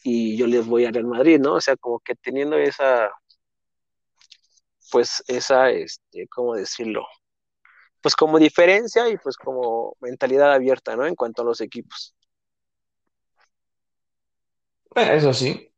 y 0.03 0.37
yo 0.37 0.49
les 0.49 0.67
voy 0.67 0.85
a 0.85 0.91
Real 0.91 1.07
Madrid, 1.07 1.39
¿no? 1.39 1.55
O 1.55 1.61
sea, 1.61 1.77
como 1.77 2.01
que 2.01 2.17
teniendo 2.17 2.57
esa, 2.59 3.13
pues 4.91 5.23
esa, 5.29 5.71
este, 5.71 6.27
¿cómo 6.27 6.57
decirlo? 6.57 7.07
Pues 8.01 8.17
como 8.17 8.41
diferencia 8.41 9.09
y 9.09 9.17
pues 9.17 9.37
como 9.37 9.95
mentalidad 10.01 10.53
abierta, 10.53 10.97
¿no? 10.97 11.07
En 11.07 11.15
cuanto 11.15 11.43
a 11.43 11.45
los 11.45 11.61
equipos. 11.61 12.17
Eso 14.97 15.33
sí, 15.33 15.72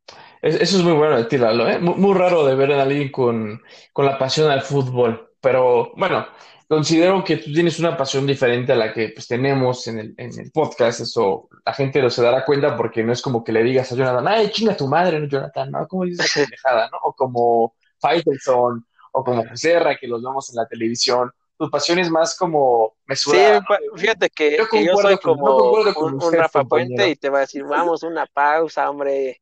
eso 0.45 0.77
es 0.77 0.83
muy 0.83 0.93
bueno 0.93 1.17
de 1.17 1.23
¿eh? 1.23 1.79
Muy, 1.79 1.95
muy 1.95 2.13
raro 2.13 2.45
de 2.45 2.55
ver 2.55 2.71
a 2.73 2.83
alguien 2.83 3.11
con, 3.11 3.61
con 3.91 4.05
la 4.05 4.17
pasión 4.17 4.49
al 4.51 4.61
fútbol, 4.61 5.31
pero 5.41 5.91
bueno, 5.95 6.27
considero 6.67 7.23
que 7.23 7.37
tú 7.37 7.51
tienes 7.51 7.79
una 7.79 7.97
pasión 7.97 8.27
diferente 8.27 8.71
a 8.71 8.75
la 8.75 8.93
que 8.93 9.09
pues, 9.09 9.27
tenemos 9.27 9.87
en 9.87 9.99
el, 9.99 10.13
en 10.17 10.39
el 10.39 10.51
podcast, 10.51 11.01
eso 11.01 11.49
la 11.65 11.73
gente 11.73 12.01
lo 12.01 12.09
se 12.09 12.21
dará 12.21 12.45
cuenta 12.45 12.77
porque 12.77 13.03
no 13.03 13.11
es 13.11 13.21
como 13.21 13.43
que 13.43 13.51
le 13.51 13.63
digas 13.63 13.91
a 13.91 13.95
Jonathan, 13.95 14.27
ay, 14.27 14.51
chinga 14.51 14.77
tu 14.77 14.87
madre, 14.87 15.19
no, 15.19 15.27
Jonathan, 15.27 15.71
¿no? 15.71 15.87
¿Cómo 15.87 16.05
dices 16.05 16.25
esa 16.25 16.41
pendejada, 16.41 16.89
no? 16.91 16.99
O 17.03 17.13
como 17.13 17.73
Faitelson, 17.99 18.85
o 19.13 19.23
como 19.23 19.43
que 19.43 20.07
los 20.07 20.21
vemos 20.23 20.49
en 20.51 20.55
la 20.57 20.67
televisión, 20.67 21.31
tu 21.57 21.69
pasión 21.69 21.99
es 21.99 22.09
más 22.09 22.37
como 22.37 22.93
Sí, 22.97 23.03
mesurada, 23.07 23.51
De, 23.51 23.89
"Oye, 23.93 24.01
fíjate 24.01 24.29
que, 24.29 24.57
yo 24.57 24.67
que 24.67 24.85
yo 24.85 24.95
soy 24.97 25.13
no 25.13 25.19
como 25.21 25.71
un, 25.71 26.23
un 26.23 26.33
Rafa 26.33 26.63
Puente 26.65 27.09
y 27.09 27.15
te 27.15 27.29
va 27.29 27.39
a 27.39 27.41
decir, 27.41 27.63
vamos, 27.63 28.03
una 28.03 28.25
pausa, 28.25 28.89
hombre. 28.89 29.41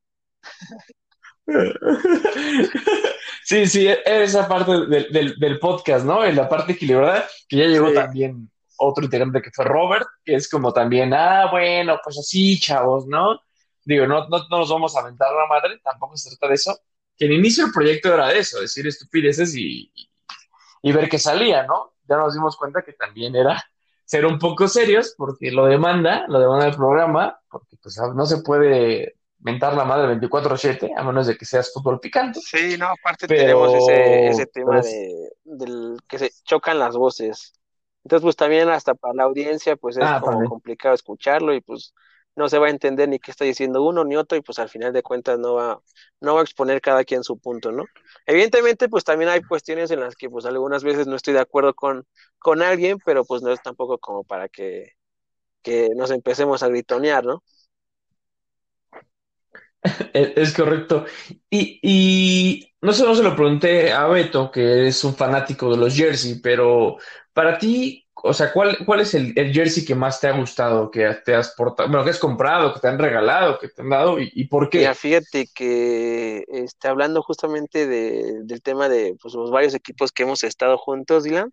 Sí, 3.44 3.68
sí, 3.68 3.88
e- 3.88 4.02
esa 4.06 4.48
parte 4.48 4.72
del, 4.88 5.12
del, 5.12 5.36
del 5.40 5.60
podcast, 5.60 6.06
¿no? 6.06 6.24
En 6.24 6.36
la 6.36 6.48
parte 6.48 6.74
equilibrada, 6.74 7.28
que 7.48 7.58
ya 7.58 7.66
llegó 7.66 7.90
Sí, 7.90 7.94
también 7.96 8.50
otro 8.78 9.04
integrante 9.04 9.42
que 9.42 9.52
fue 9.52 9.66
Robert, 9.66 10.08
que 10.24 10.36
es 10.36 10.50
como 10.50 10.74
también, 10.74 11.14
ah, 11.14 11.50
bueno, 11.52 12.00
pues 12.04 12.18
así, 12.20 12.60
chavos, 12.60 13.06
¿no? 13.08 13.40
Digo, 13.86 14.08
no, 14.08 14.28
no, 14.30 14.38
no 14.50 14.58
nos 14.60 14.70
vamos 14.70 14.96
a 14.96 15.02
aventar 15.02 15.28
la 15.34 15.46
madre, 15.48 15.80
tampoco 15.84 16.16
se 16.18 16.30
trata 16.32 16.48
de 16.50 16.56
eso. 16.56 16.78
Que 17.18 17.26
en 17.26 17.34
inicio 17.34 17.66
el 17.66 17.72
proyecto 17.72 18.14
era 18.14 18.28
de 18.30 18.40
eso, 18.40 18.60
decir 18.60 18.88
estupideces 18.88 19.56
y, 19.56 19.92
y 20.82 20.92
ver 20.92 21.10
qué 21.10 21.20
salía, 21.20 21.64
¿no? 21.64 21.94
Ya 22.08 22.18
nos 22.18 22.34
dimos 22.34 22.56
cuenta 22.58 22.82
que 22.82 22.94
también 22.94 23.36
era 23.36 23.64
ser 24.06 24.26
un 24.26 24.40
poco 24.40 24.68
serios 24.68 25.14
porque 25.18 25.52
lo 25.52 25.66
demanda, 25.66 26.26
lo 26.28 26.40
demanda 26.40 26.68
el 26.68 26.76
programa, 26.76 27.40
porque 27.50 27.78
pues 27.82 27.98
no 28.16 28.26
se 28.26 28.38
puede 28.42 29.16
mentar 29.44 29.76
la 29.76 29.86
madre 29.86 30.08
24-7, 30.20 30.94
a 30.96 31.04
menos 31.04 31.28
de 31.28 31.38
que 31.38 31.46
seas 31.46 31.72
fútbol 31.74 32.00
picante. 32.00 32.40
Sí, 32.42 32.78
no, 32.78 32.88
aparte 32.88 33.28
tenemos 33.28 33.74
ese, 33.74 34.28
ese 34.28 34.46
tema 34.48 34.74
pues 34.74 34.86
de, 34.86 35.32
del 35.44 35.98
que 36.08 36.20
se 36.20 36.32
chocan 36.44 36.80
las 36.80 36.96
voces. 36.96 37.54
Entonces, 38.04 38.24
pues 38.24 38.36
también 38.36 38.70
hasta 38.70 38.96
para 38.96 39.14
la 39.14 39.24
audiencia, 39.24 39.76
pues 39.76 39.98
es 39.98 40.04
ah, 40.06 40.20
como 40.22 40.50
complicado 40.50 40.96
escucharlo 40.96 41.54
y 41.54 41.62
pues 41.62 41.94
no 42.36 42.50
se 42.50 42.58
va 42.58 42.68
a 42.68 42.72
entender 42.72 43.08
ni 43.08 43.20
qué 43.20 43.32
está 43.32 43.46
diciendo 43.46 43.84
uno 43.84 44.04
ni 44.04 44.16
otro 44.16 44.38
y 44.38 44.42
pues 44.42 44.60
al 44.60 44.70
final 44.70 44.92
de 44.92 45.04
cuentas 45.04 45.38
no 45.38 45.54
va, 45.54 45.80
no 46.20 46.34
va 46.34 46.42
a 46.42 46.44
exponer 46.44 46.82
cada 46.82 47.04
quien 47.04 47.24
su 47.24 47.38
punto, 47.38 47.72
¿no? 47.72 47.86
Evidentemente, 48.26 48.90
pues 48.90 49.04
también 49.04 49.30
hay 49.30 49.42
cuestiones 49.44 49.92
en 49.92 50.00
las 50.00 50.16
que 50.16 50.30
pues 50.30 50.46
algunas 50.46 50.84
veces 50.84 51.06
no 51.06 51.16
estoy 51.16 51.34
de 51.34 51.42
acuerdo 51.42 51.74
con, 51.74 52.06
con 52.40 52.62
alguien, 52.62 52.98
pero 53.06 53.24
pues 53.24 53.42
no 53.42 53.52
es 53.52 53.62
tampoco 53.62 54.00
como 54.00 54.24
para 54.24 54.50
que, 54.50 54.94
que 55.62 55.90
nos 55.96 56.12
empecemos 56.12 56.64
a 56.64 56.70
gritonear, 56.70 57.24
¿no? 57.24 57.44
Es 60.14 60.54
correcto. 60.54 61.06
Y, 61.50 61.80
y 61.82 62.74
no 62.82 62.94
sé, 62.94 63.04
no 63.04 63.16
se 63.16 63.24
lo 63.24 63.36
pregunté 63.36 63.92
a 63.92 64.08
Beto, 64.08 64.52
que 64.52 64.88
es 64.88 65.04
un 65.04 65.16
fanático 65.16 65.72
de 65.72 65.78
los 65.78 65.96
jersey, 65.96 66.40
pero 66.42 66.98
para 67.34 67.58
ti, 67.58 68.08
o 68.14 68.34
sea, 68.34 68.52
¿cuál, 68.54 68.78
cuál 68.86 69.02
es 69.02 69.14
el, 69.14 69.34
jersey 69.34 69.84
que 69.86 69.96
más 69.96 70.20
te 70.20 70.28
ha 70.28 70.38
gustado, 70.38 70.90
que 70.92 71.10
te 71.26 71.36
has 71.36 71.54
portado, 71.56 71.90
bueno, 71.90 72.04
que 72.04 72.12
has 72.12 72.20
comprado, 72.20 72.74
que 72.74 72.80
te 72.80 72.88
han 72.88 73.00
regalado, 73.00 73.60
que 73.60 73.68
te 73.70 73.82
han 73.82 73.90
dado 73.90 74.18
y, 74.20 74.46
por 74.48 74.70
qué? 74.70 74.82
Ya 74.82 74.94
fíjate 74.94 75.48
que 75.54 76.44
este, 76.48 76.88
hablando 76.88 77.22
justamente 77.22 77.88
del 77.88 78.62
tema 78.62 78.90
de 78.90 79.16
pues, 79.22 79.34
los 79.34 79.52
varios 79.52 79.74
equipos 79.74 80.12
que 80.12 80.24
hemos 80.24 80.44
estado 80.44 80.78
juntos, 80.78 81.24
Dylan, 81.24 81.52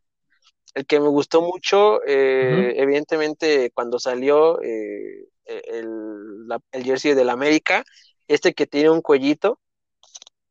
el 0.75 0.87
que 0.87 1.01
me 1.01 1.09
gustó 1.09 1.43
mucho, 1.43 2.01
eh, 2.07 2.75
evidentemente 2.77 3.71
cuando 3.73 3.99
salió 3.99 4.61
eh, 4.63 5.27
el, 5.45 6.47
el 6.73 6.85
jersey 6.85 7.15
del 7.15 7.31
América, 7.31 7.85
este 8.31 8.55
que 8.55 8.67
tiene 8.69 8.91
un 8.91 9.03
cuellito, 9.03 9.59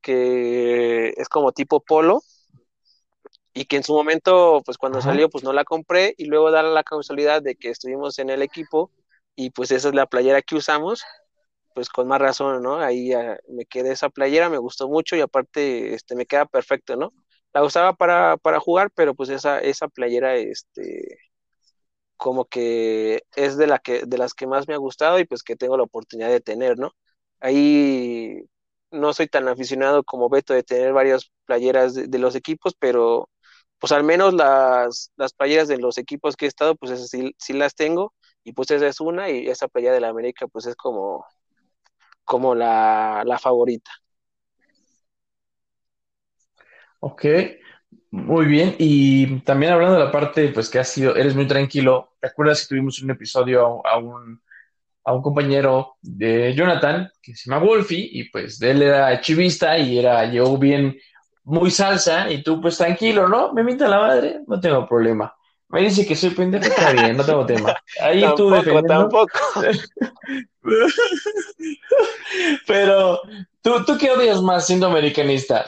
que 0.02 1.14
es 1.16 1.30
como 1.30 1.54
tipo 1.54 1.80
polo, 1.80 2.22
y 3.54 3.66
que 3.66 3.78
en 3.78 3.84
su 3.84 3.94
momento, 3.94 4.62
pues 4.66 4.78
cuando 4.78 5.02
salió, 5.02 5.30
pues 5.30 5.46
no 5.46 5.54
la 5.54 5.64
compré, 5.64 6.14
y 6.18 6.26
luego 6.26 6.52
dar 6.52 6.66
la 6.66 6.84
causalidad 6.84 7.42
de 7.42 7.56
que 7.56 7.70
estuvimos 7.70 8.20
en 8.20 8.30
el 8.30 8.42
equipo, 8.42 8.92
y 9.36 9.52
pues 9.52 9.72
esa 9.72 9.88
es 9.90 9.96
la 9.96 10.08
playera 10.08 10.42
que 10.42 10.56
usamos, 10.56 11.04
pues 11.74 11.88
con 11.90 12.06
más 12.08 12.20
razón, 12.20 12.62
¿no? 12.62 12.80
Ahí 12.80 13.14
me 13.48 13.66
quedé 13.66 13.94
esa 13.94 14.10
playera, 14.10 14.50
me 14.50 14.58
gustó 14.58 14.90
mucho, 14.90 15.16
y 15.16 15.22
aparte, 15.22 15.94
este, 15.94 16.16
me 16.16 16.26
queda 16.26 16.46
perfecto, 16.46 16.98
¿no? 16.98 17.14
La 17.54 17.64
usaba 17.64 17.94
para, 17.94 18.36
para 18.36 18.60
jugar, 18.60 18.92
pero 18.94 19.16
pues 19.16 19.30
esa, 19.30 19.60
esa 19.60 19.88
playera, 19.88 20.36
este, 20.36 21.18
como 22.18 22.44
que 22.44 23.24
es 23.38 23.56
de 23.56 23.68
la 23.68 23.80
que, 23.80 24.04
de 24.06 24.18
las 24.18 24.34
que 24.34 24.48
más 24.48 24.68
me 24.68 24.74
ha 24.74 24.78
gustado, 24.78 25.18
y 25.20 25.26
pues 25.26 25.44
que 25.44 25.56
tengo 25.56 25.78
la 25.78 25.84
oportunidad 25.84 26.30
de 26.30 26.42
tener, 26.42 26.78
¿no? 26.78 26.92
Ahí 27.40 28.44
no 28.92 29.14
soy 29.14 29.28
tan 29.28 29.48
aficionado 29.48 30.04
como 30.04 30.30
Beto 30.30 30.54
de 30.54 30.64
tener 30.64 30.94
varias 30.94 31.32
playeras 31.46 31.94
de, 31.96 32.20
los 32.20 32.36
equipos, 32.36 32.76
pero 32.78 33.30
pues 33.80 33.92
al 33.92 34.04
menos 34.04 34.34
las, 34.34 35.12
las, 35.16 35.34
playeras 35.34 35.68
de 35.68 35.78
los 35.78 35.98
equipos 35.98 36.36
que 36.36 36.46
he 36.46 36.48
estado, 36.48 36.76
pues 36.76 36.92
esas 36.92 37.10
sí, 37.10 37.54
las 37.54 37.76
tengo, 37.76 38.14
y 38.44 38.54
pues 38.54 38.72
esa 38.72 38.88
es 38.88 39.00
una, 39.00 39.30
y 39.30 39.48
esa 39.48 39.68
playera 39.68 39.94
de 39.94 40.02
la 40.02 40.10
América, 40.10 40.48
pues 40.48 40.66
es 40.66 40.76
como, 40.76 41.26
como 42.26 42.56
la, 42.56 43.24
la 43.26 43.40
favorita. 43.40 43.92
Ok, 47.00 47.26
muy 48.12 48.46
bien. 48.46 48.76
Y 48.78 49.40
también 49.42 49.72
hablando 49.72 49.98
de 49.98 50.06
la 50.06 50.12
parte, 50.12 50.50
pues 50.50 50.70
que 50.70 50.80
has 50.80 50.90
sido, 50.90 51.16
eres 51.16 51.36
muy 51.36 51.48
tranquilo. 51.48 52.12
¿Te 52.20 52.28
acuerdas 52.28 52.62
que 52.62 52.70
tuvimos 52.70 53.02
un 53.02 53.12
episodio 53.12 53.86
a 53.88 53.98
un 53.98 54.42
a 55.10 55.14
un 55.14 55.24
compañero 55.24 55.96
de 56.02 56.54
Jonathan 56.54 57.12
que 57.20 57.36
se 57.36 57.50
llama 57.50 57.66
Wolfie 57.66 58.10
y 58.12 58.26
pues 58.26 58.62
él 58.62 58.84
era 58.84 59.20
chivista 59.22 59.76
y 59.80 59.98
era 59.98 60.32
yo 60.32 60.56
bien 60.56 60.96
muy 61.46 61.72
salsa 61.72 62.30
y 62.30 62.44
tú 62.44 62.62
pues 62.62 62.78
tranquilo, 62.78 63.28
¿no? 63.28 63.52
Me 63.54 63.64
mienta 63.64 63.88
la 63.88 64.00
madre, 64.00 64.42
no 64.46 64.60
tengo 64.60 64.88
problema. 64.88 65.34
Me 65.70 65.82
dice 65.82 66.06
que 66.06 66.16
soy 66.16 66.30
pendejo, 66.30 66.66
está 66.66 66.92
bien, 66.92 67.18
no 67.18 67.26
tengo 67.26 67.44
tema. 67.46 67.76
Ahí 68.02 68.24
tú 68.36 68.52
defendiendo. 68.52 68.88
Tampoco. 69.10 69.40
Pero, 72.68 73.20
¿tú, 73.62 73.84
¿tú 73.86 73.98
qué 73.98 74.12
odias 74.12 74.42
más 74.44 74.68
siendo 74.68 74.88
americanista? 74.88 75.66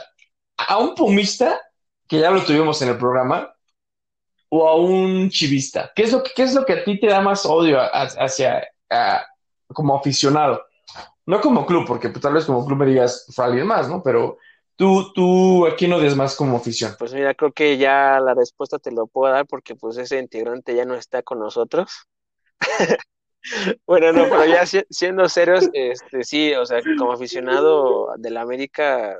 ¿A 0.56 0.78
un 0.78 0.94
pumista, 0.94 1.60
que 2.08 2.20
ya 2.20 2.30
lo 2.30 2.44
tuvimos 2.44 2.80
en 2.82 2.90
el 2.90 2.96
programa, 2.96 3.52
o 4.50 4.68
a 4.68 4.76
un 4.76 5.30
chivista? 5.30 5.90
¿Qué 5.94 6.04
es 6.04 6.12
lo 6.12 6.22
que, 6.22 6.30
qué 6.34 6.42
es 6.44 6.54
lo 6.54 6.64
que 6.64 6.74
a 6.74 6.84
ti 6.84 7.00
te 7.00 7.08
da 7.08 7.20
más 7.20 7.44
odio 7.46 7.78
hacia, 7.80 8.62
como 9.72 9.96
aficionado. 9.96 10.64
No 11.26 11.40
como 11.40 11.66
club, 11.66 11.84
porque 11.86 12.08
pues, 12.08 12.20
tal 12.20 12.34
vez 12.34 12.44
como 12.44 12.66
club 12.66 12.78
me 12.78 12.86
digas 12.86 13.26
fue 13.32 13.44
alguien 13.44 13.66
más, 13.66 13.88
¿no? 13.88 14.02
Pero 14.02 14.38
tú, 14.76 15.12
tú, 15.12 15.66
¿a 15.66 15.76
quién 15.76 15.92
odias 15.92 16.16
más 16.16 16.34
como 16.34 16.56
afición? 16.56 16.94
Pues 16.98 17.14
mira, 17.14 17.34
creo 17.34 17.52
que 17.52 17.78
ya 17.78 18.18
la 18.20 18.34
respuesta 18.34 18.78
te 18.78 18.90
lo 18.90 19.06
puedo 19.06 19.32
dar 19.32 19.46
porque 19.46 19.76
pues 19.76 19.96
ese 19.96 20.18
integrante 20.18 20.74
ya 20.74 20.84
no 20.84 20.94
está 20.94 21.22
con 21.22 21.38
nosotros. 21.38 22.08
bueno, 23.86 24.12
no, 24.12 24.24
pero 24.24 24.44
ya 24.46 24.64
siendo 24.66 25.28
serios, 25.28 25.68
este, 25.72 26.24
sí, 26.24 26.54
o 26.54 26.66
sea, 26.66 26.80
como 26.98 27.12
aficionado 27.12 28.14
del 28.18 28.36
América, 28.36 29.16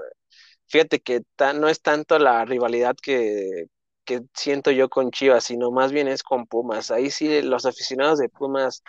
fíjate 0.66 1.00
que 1.00 1.22
no 1.54 1.68
es 1.68 1.82
tanto 1.82 2.18
la 2.18 2.44
rivalidad 2.44 2.96
que, 3.00 3.66
que 4.04 4.22
siento 4.34 4.70
yo 4.70 4.88
con 4.88 5.10
Chivas, 5.10 5.44
sino 5.44 5.70
más 5.70 5.92
bien 5.92 6.08
es 6.08 6.22
con 6.22 6.46
Pumas. 6.46 6.90
Ahí 6.90 7.10
sí 7.10 7.42
los 7.42 7.66
aficionados 7.66 8.18
de 8.18 8.28
Pumas 8.28 8.82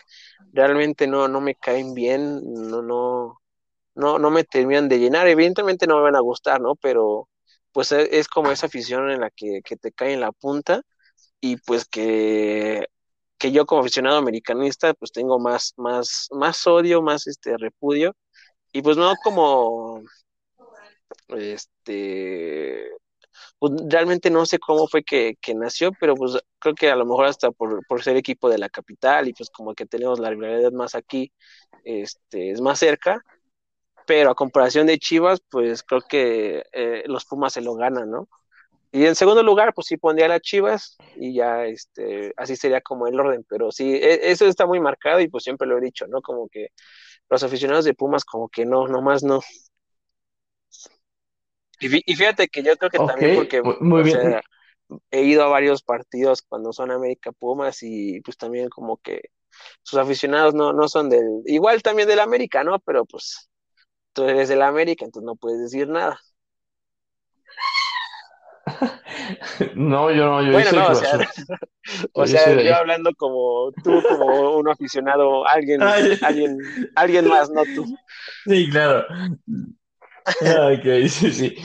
realmente 0.54 1.08
no, 1.08 1.28
no 1.28 1.42
me 1.42 1.56
caen 1.56 1.94
bien, 1.94 2.42
no, 2.44 2.82
no, 2.82 3.42
no, 3.96 4.20
no 4.20 4.30
me 4.32 4.44
terminan 4.44 4.90
de 4.90 5.00
llenar. 5.00 5.28
Evidentemente 5.28 5.88
no 5.88 5.98
me 5.98 6.04
van 6.04 6.16
a 6.16 6.22
gustar, 6.22 6.62
¿no? 6.62 6.76
Pero 6.76 7.30
pues 7.72 7.92
e, 7.92 8.20
es, 8.20 8.28
como 8.28 8.52
esa 8.52 8.68
afición 8.68 9.10
en 9.12 9.22
la 9.22 9.30
que, 9.32 9.62
que, 9.64 9.78
te 9.78 9.92
cae 9.92 10.14
en 10.14 10.22
la 10.22 10.32
punta 10.32 10.82
y 11.42 11.58
pues 11.58 11.86
que, 11.86 12.88
que 13.38 13.52
yo 13.52 13.66
como 13.66 13.82
aficionado 13.82 14.18
americanista 14.18 14.94
pues 14.94 15.12
tengo 15.12 15.40
más, 15.40 15.74
más, 15.78 16.30
más 16.32 16.66
odio, 16.68 17.02
más 17.02 17.28
este 17.28 17.58
repudio 17.58 18.16
y 18.74 18.82
pues 18.82 18.98
no 18.98 19.14
como 19.24 20.02
este 21.30 22.90
pues 23.64 23.72
realmente 23.88 24.30
no 24.30 24.46
sé 24.46 24.60
cómo 24.60 24.90
fue 24.90 25.06
que, 25.06 25.38
nació, 25.56 25.94
pero 25.98 26.16
pues 26.16 26.38
creo 26.60 26.76
que 26.76 26.90
a 26.92 26.98
lo 26.98 27.06
mejor 27.06 27.28
hasta 27.28 27.50
por, 27.50 28.04
ser 28.04 28.18
equipo 28.18 28.50
de 28.50 28.58
la 28.58 28.68
capital 28.68 29.30
y 29.30 29.34
pues 29.34 29.50
como 29.50 29.74
que 29.74 29.86
tenemos 29.86 30.20
la 30.20 30.32
rivalidad 30.32 30.74
más 30.74 30.96
aquí, 30.96 31.32
este, 31.86 32.52
es 32.52 32.60
más 32.60 32.80
cerca, 32.80 33.24
pero 34.06 34.32
a 34.32 34.36
comparación 34.36 34.86
de 34.86 35.00
Chivas, 35.00 35.40
pues 35.50 35.82
creo 35.82 36.02
que 36.02 36.64
eh, 36.74 37.04
los 37.06 37.24
Pumas 37.24 37.54
se 37.54 37.62
lo 37.62 37.76
ganan, 37.76 38.12
¿no? 38.12 38.28
Y 38.92 39.06
en 39.06 39.16
segundo 39.16 39.42
lugar, 39.44 39.74
pues 39.74 39.88
sí 39.88 39.96
pondría 39.96 40.26
a 40.26 40.30
las 40.30 40.42
Chivas 40.42 40.98
y 41.16 41.34
ya, 41.34 41.64
este, 41.66 42.34
así 42.36 42.58
sería 42.58 42.82
como 42.82 43.08
el 43.08 43.18
orden, 43.18 43.46
pero 43.48 43.72
sí, 43.72 43.94
e, 43.96 44.30
eso 44.30 44.46
está 44.46 44.66
muy 44.66 44.82
marcado 44.82 45.22
y 45.22 45.30
pues 45.30 45.46
siempre 45.46 45.70
lo 45.70 45.78
he 45.78 45.82
dicho, 45.82 46.06
¿no? 46.08 46.22
Como 46.22 46.50
que 46.50 46.68
los 47.30 47.42
aficionados 47.44 47.86
de 47.86 47.94
Pumas 47.94 48.26
como 48.26 48.50
que 48.50 48.66
no, 48.66 48.90
nomás 48.90 49.24
no, 49.24 49.40
y, 51.80 52.16
fíjate 52.16 52.48
que 52.48 52.64
yo 52.64 52.76
creo 52.78 52.90
que 52.90 52.98
también 53.00 53.36
porque 53.36 53.62
he 55.12 55.24
ido 55.24 55.44
a 55.44 55.48
varios 55.48 55.84
partidos 55.84 56.42
cuando 56.42 56.72
son 56.74 56.92
América 56.92 57.32
Pumas 57.32 57.82
y 57.82 58.22
pues 58.22 58.38
también 58.38 58.70
como 58.70 58.98
que 58.98 59.22
sus 59.82 60.00
aficionados 60.00 60.54
no, 60.54 60.74
no 60.74 60.88
son 60.88 61.10
del, 61.10 61.42
igual 61.46 61.82
también 61.82 62.08
del 62.08 62.20
América, 62.20 62.64
¿no? 62.64 62.80
Pero 62.80 63.06
pues 63.06 63.50
tú 64.14 64.24
eres 64.26 64.50
del 64.50 64.62
América, 64.62 65.06
entonces 65.06 65.26
no 65.26 65.36
puedes 65.36 65.62
decir 65.62 65.88
nada. 65.88 66.20
No, 69.76 70.12
yo 70.12 70.26
no, 70.26 70.44
yo 70.44 70.52
bueno, 70.52 70.72
no, 70.72 70.88
o 70.88 70.96
sea, 70.96 71.20
o 72.14 72.28
sea 72.28 72.62
yo 72.62 72.76
hablando 72.76 73.12
como 73.16 73.72
tú, 73.84 74.02
como 74.08 74.58
un 74.58 74.68
aficionado, 74.70 75.48
alguien, 75.48 75.82
alguien, 76.22 76.58
alguien 76.96 77.28
más, 77.28 77.50
no 77.50 77.64
tú. 77.76 77.86
Sí, 78.46 78.70
claro. 78.70 79.06
ok, 80.42 81.08
sí, 81.08 81.32
sí. 81.32 81.56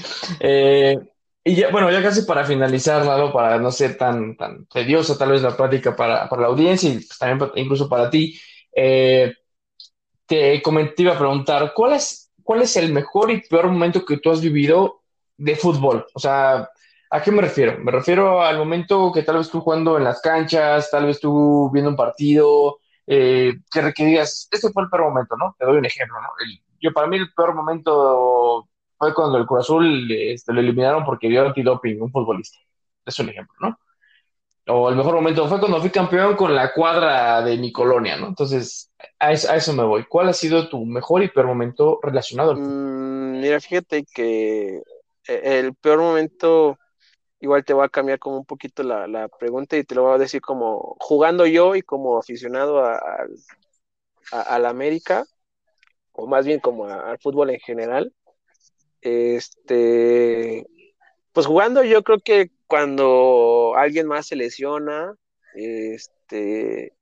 Eh, 0.41 0.97
y 1.45 1.55
ya, 1.55 1.71
bueno, 1.71 1.91
ya 1.91 2.03
casi 2.03 2.23
para 2.23 2.45
finalizar, 2.45 3.05
Lalo, 3.05 3.33
para 3.33 3.59
no 3.59 3.71
ser 3.71 3.97
tan, 3.97 4.37
tan 4.37 4.67
tediosa 4.67 5.17
tal 5.17 5.31
vez 5.31 5.43
la 5.43 5.57
práctica 5.57 5.97
para, 5.97 6.29
la 6.31 6.47
audiencia 6.47 6.91
y 6.91 6.95
pues, 6.95 7.19
también 7.19 7.51
incluso 7.57 7.89
para 7.89 8.11
ti, 8.11 8.39
eh, 8.75 9.35
te, 10.27 10.61
comenté, 10.63 11.03
iba 11.03 11.15
a 11.15 11.19
preguntar, 11.19 11.73
¿cuál 11.75 11.95
es, 11.95 12.33
¿cuál 12.43 12.63
es 12.63 12.77
el 12.77 12.93
mejor 12.93 13.31
y 13.31 13.41
peor 13.49 13.69
momento 13.69 14.05
que 14.05 14.19
tú 14.19 14.31
has 14.31 14.41
vivido 14.41 15.03
de 15.37 15.57
fútbol? 15.57 16.07
O 16.15 16.21
sea, 16.21 16.69
¿A 17.11 17.23
qué 17.23 17.31
me 17.31 17.41
refiero? 17.41 17.79
Me 17.79 17.91
refiero 17.91 18.43
al 18.43 18.59
momento 18.59 19.11
que 19.13 19.23
tal 19.23 19.39
vez 19.39 19.49
tú 19.49 19.61
jugando 19.61 19.97
en 19.97 20.05
las 20.05 20.21
canchas, 20.21 20.91
tal 20.91 21.07
vez 21.07 21.19
tú 21.21 21.71
viendo 21.73 21.91
un 21.91 21.97
partido, 21.97 22.81
eh, 23.07 23.55
que, 23.73 23.93
que 23.95 24.05
digas, 24.05 24.49
este 24.51 24.71
fue 24.71 24.83
el 24.83 24.91
peor 24.91 25.05
momento, 25.05 25.35
¿no? 25.37 25.57
Te 25.59 25.65
doy 25.65 25.79
un 25.79 25.87
ejemplo, 25.87 26.21
¿no? 26.21 26.29
Yo, 26.81 26.93
para 26.93 27.07
mí 27.07 27.17
el 27.17 27.33
peor 27.33 27.55
momento 27.55 28.69
fue 28.97 29.15
cuando 29.15 29.39
el 29.39 29.47
Cruz 29.47 29.61
Azul 29.61 30.11
este, 30.11 30.53
lo 30.53 30.61
eliminaron 30.61 31.05
porque 31.05 31.29
dio 31.29 31.47
antidoping 31.47 32.01
un 32.03 32.11
futbolista. 32.11 32.59
Es 33.05 33.19
un 33.19 33.29
ejemplo, 33.29 33.55
¿no? 33.61 33.79
O 34.71 34.91
el 34.91 34.97
mejor 34.97 35.15
momento 35.15 35.49
fue 35.49 35.61
cuando 35.61 35.81
fui 35.81 35.89
campeón 35.89 36.37
con 36.37 36.55
la 36.55 36.75
cuadra 36.75 37.41
de 37.41 37.57
mi 37.57 37.73
colonia, 37.73 38.17
¿no? 38.17 38.27
Entonces, 38.27 38.93
a 39.19 39.33
eso, 39.33 39.73
me 39.73 39.83
voy. 39.83 40.05
¿Cuál 40.05 40.29
ha 40.29 40.35
sido 40.35 40.69
tu 40.69 40.85
mejor 40.85 41.23
y 41.23 41.29
peor 41.29 41.47
momento 41.47 41.99
relacionado 42.03 42.51
al 42.51 42.59
mm, 42.59 43.41
mira, 43.41 43.61
fíjate 43.61 44.05
que 44.05 44.83
eh, 45.27 45.59
el 45.61 45.75
peor 45.75 46.01
momento 46.01 46.79
igual 47.41 47.65
te 47.65 47.75
va 47.75 47.87
a 47.87 47.89
cambiar 47.89 48.19
como 48.19 48.39
un 48.39 48.45
poquito 48.45 48.83
la, 48.83 49.29
pregunta 49.39 49.77
y 49.77 49.85
te 49.85 49.95
lo 49.95 50.03
voy 50.03 50.15
a 50.15 50.19
decir 50.19 50.41
como 50.41 50.97
jugando 50.99 51.47
yo 51.47 51.75
y 51.77 51.83
como 51.83 52.19
aficionado 52.19 52.85
a, 52.85 54.59
la 54.59 54.69
América, 54.69 55.25
o 56.19 56.27
más 56.27 56.45
bien 56.45 56.59
como 56.61 56.87
al 56.87 57.19
fútbol 57.21 57.51
en 57.51 57.61
general. 57.61 58.13
Este, 59.01 60.67
pues 61.33 61.47
jugando 61.47 61.85
yo 61.85 62.03
creo 62.03 62.19
que 62.19 62.51
cuando 62.67 63.75
alguien 63.77 64.09
más 64.09 64.27
se 64.27 64.37
lesiona, 64.37 65.15
este, 65.55 66.93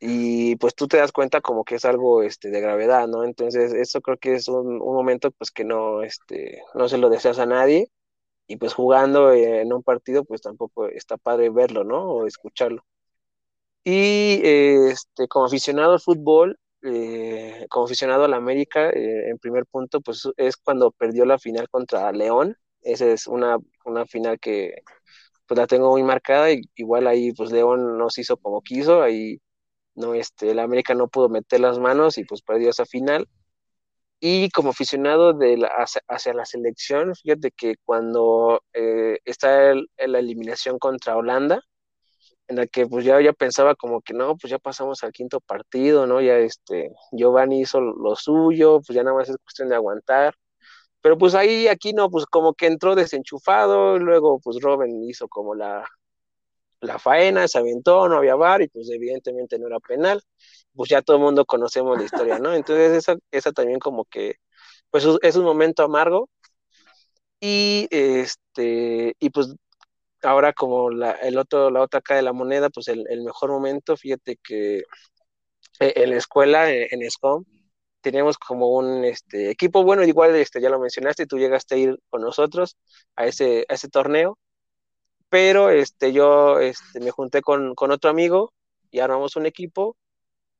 y 0.00 0.56
pues 0.56 0.74
tú 0.74 0.88
te 0.88 0.98
das 0.98 1.12
cuenta 1.12 1.40
como 1.40 1.64
que 1.64 1.76
es 1.76 1.84
algo 1.86 2.22
este, 2.22 2.50
de 2.50 2.60
gravedad, 2.60 3.08
¿no? 3.08 3.24
Entonces, 3.24 3.72
eso 3.72 4.00
creo 4.02 4.18
que 4.18 4.34
es 4.34 4.48
un, 4.48 4.78
momento 4.78 5.30
pues 5.32 5.50
que 5.50 5.64
no, 5.64 6.02
este, 6.02 6.62
no 6.74 6.88
se 6.88 6.98
lo 6.98 7.08
deseas 7.10 7.38
a 7.38 7.46
nadie 7.46 7.90
y 8.46 8.56
pues 8.58 8.74
jugando 8.74 9.32
en 9.32 9.72
un 9.72 9.82
partido, 9.82 10.24
pues 10.24 10.42
tampoco 10.42 10.88
está 10.88 11.16
padre 11.16 11.50
verlo, 11.50 11.84
¿no? 11.84 12.04
O 12.10 12.26
escucharlo. 12.26 12.84
Y 13.84 14.40
este, 14.44 15.28
como 15.28 15.46
aficionado 15.46 15.92
al 15.94 16.00
fútbol, 16.00 16.58
eh, 16.82 17.66
como 17.70 17.86
aficionado 17.86 18.24
al 18.24 18.34
América, 18.34 18.90
eh, 18.90 19.30
en 19.30 19.38
primer 19.38 19.66
punto, 19.66 20.00
pues 20.00 20.28
es 20.36 20.56
cuando 20.56 20.90
perdió 20.92 21.24
la 21.24 21.38
final 21.38 21.68
contra 21.68 22.12
León. 22.12 22.56
Esa 22.82 23.06
es 23.06 23.26
una, 23.26 23.58
una 23.84 24.06
final 24.06 24.38
que 24.40 24.82
pues 25.46 25.58
la 25.58 25.66
tengo 25.66 25.90
muy 25.92 26.02
marcada. 26.04 26.52
Y, 26.52 26.62
igual 26.76 27.06
ahí, 27.08 27.32
pues 27.32 27.52
León 27.52 27.98
nos 27.98 28.18
hizo 28.18 28.36
como 28.38 28.62
quiso. 28.62 29.02
Ahí 29.02 29.40
no, 29.94 30.14
este, 30.14 30.52
el 30.52 30.60
América 30.60 30.94
no 30.94 31.08
pudo 31.08 31.28
meter 31.28 31.60
las 31.60 31.78
manos 31.78 32.18
y 32.18 32.24
pues 32.24 32.42
perdió 32.42 32.70
esa 32.70 32.86
final. 32.86 33.28
Y 34.20 34.50
como 34.50 34.70
aficionado 34.70 35.32
de 35.32 35.56
la, 35.58 35.68
hacia, 36.08 36.34
la 36.34 36.44
selección, 36.44 37.14
fíjate 37.14 37.52
que 37.52 37.76
cuando 37.84 38.62
eh, 38.72 39.18
está 39.24 39.70
el, 39.70 39.88
la 39.96 40.18
eliminación 40.18 40.78
contra 40.78 41.16
Holanda, 41.16 41.62
en 42.48 42.56
la 42.56 42.66
que 42.66 42.86
pues 42.86 43.04
ya, 43.04 43.20
ya 43.20 43.32
pensaba 43.32 43.74
como 43.74 44.00
que 44.02 44.14
no, 44.14 44.36
pues 44.36 44.50
ya 44.50 44.58
pasamos 44.58 45.04
al 45.04 45.12
quinto 45.12 45.40
partido, 45.40 46.06
¿no? 46.06 46.20
Ya 46.20 46.38
este, 46.38 46.90
Giovanni 47.12 47.60
hizo 47.62 47.80
lo 47.80 48.16
suyo, 48.16 48.80
pues 48.86 48.96
ya 48.96 49.02
nada 49.02 49.16
más 49.16 49.28
es 49.28 49.36
cuestión 49.38 49.68
de 49.68 49.76
aguantar. 49.76 50.34
Pero 51.00 51.18
pues 51.18 51.34
ahí, 51.34 51.68
aquí 51.68 51.92
no, 51.92 52.10
pues 52.10 52.26
como 52.26 52.54
que 52.54 52.66
entró 52.66 52.94
desenchufado, 52.96 53.98
luego 53.98 54.40
pues 54.40 54.58
Robin 54.60 55.04
hizo 55.04 55.28
como 55.28 55.54
la, 55.54 55.84
la 56.80 56.98
faena, 56.98 57.48
se 57.48 57.58
aventó, 57.58 58.08
no 58.08 58.18
había 58.18 58.34
bar 58.36 58.62
y 58.62 58.68
pues 58.68 58.90
evidentemente 58.90 59.58
no 59.58 59.68
era 59.68 59.80
penal 59.80 60.22
pues 60.78 60.90
ya 60.90 61.02
todo 61.02 61.16
el 61.16 61.22
mundo 61.24 61.44
conocemos 61.44 61.98
la 61.98 62.04
historia, 62.04 62.38
¿no? 62.38 62.54
Entonces 62.54 62.92
esa, 62.92 63.16
esa 63.32 63.50
también 63.52 63.80
como 63.80 64.04
que, 64.04 64.36
pues 64.90 65.04
es 65.22 65.36
un 65.36 65.44
momento 65.44 65.82
amargo 65.82 66.30
y 67.40 67.88
este, 67.90 69.14
y 69.18 69.30
pues 69.30 69.54
ahora 70.22 70.52
como 70.52 70.90
la, 70.90 71.12
el 71.12 71.38
otro, 71.38 71.70
la 71.70 71.82
otra 71.82 72.00
cara 72.00 72.18
de 72.18 72.22
la 72.24 72.32
moneda, 72.32 72.70
pues 72.70 72.88
el, 72.88 73.04
mejor 73.22 73.50
momento, 73.50 73.96
fíjate 73.96 74.38
que 74.42 74.78
e, 75.80 75.92
en 75.96 76.10
la 76.10 76.16
escuela, 76.16 76.70
e, 76.72 76.88
en, 76.90 77.02
SCOM, 77.10 77.44
tenemos 78.00 78.38
como 78.38 78.68
un 78.68 79.04
este, 79.04 79.50
equipo 79.50 79.84
bueno, 79.84 80.04
igual 80.04 80.34
este, 80.36 80.60
ya 80.60 80.70
lo 80.70 80.80
mencionaste, 80.80 81.26
tú 81.26 81.38
llegaste 81.38 81.74
a 81.74 81.78
ir 81.78 81.98
con 82.10 82.22
nosotros 82.22 82.76
a 83.16 83.26
ese, 83.26 83.66
a 83.68 83.74
ese 83.74 83.88
torneo, 83.88 84.38
pero 85.28 85.70
este, 85.70 86.12
yo 86.12 86.60
este, 86.60 87.00
me 87.00 87.10
junté 87.10 87.42
con, 87.42 87.74
con 87.74 87.90
otro 87.92 88.10
amigo 88.10 88.52
y 88.90 89.00
armamos 89.00 89.36
un 89.36 89.46
equipo 89.46 89.96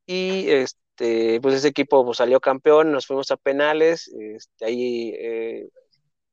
y 0.06 0.50
este, 0.50 1.40
pues 1.40 1.54
ese 1.56 1.68
equipo 1.68 2.04
pues, 2.04 2.18
salió 2.18 2.40
campeón, 2.40 2.92
nos 2.92 3.06
fuimos 3.06 3.30
a 3.30 3.36
penales, 3.36 4.08
este, 4.08 4.64
ahí 4.66 5.14
eh, 5.18 5.68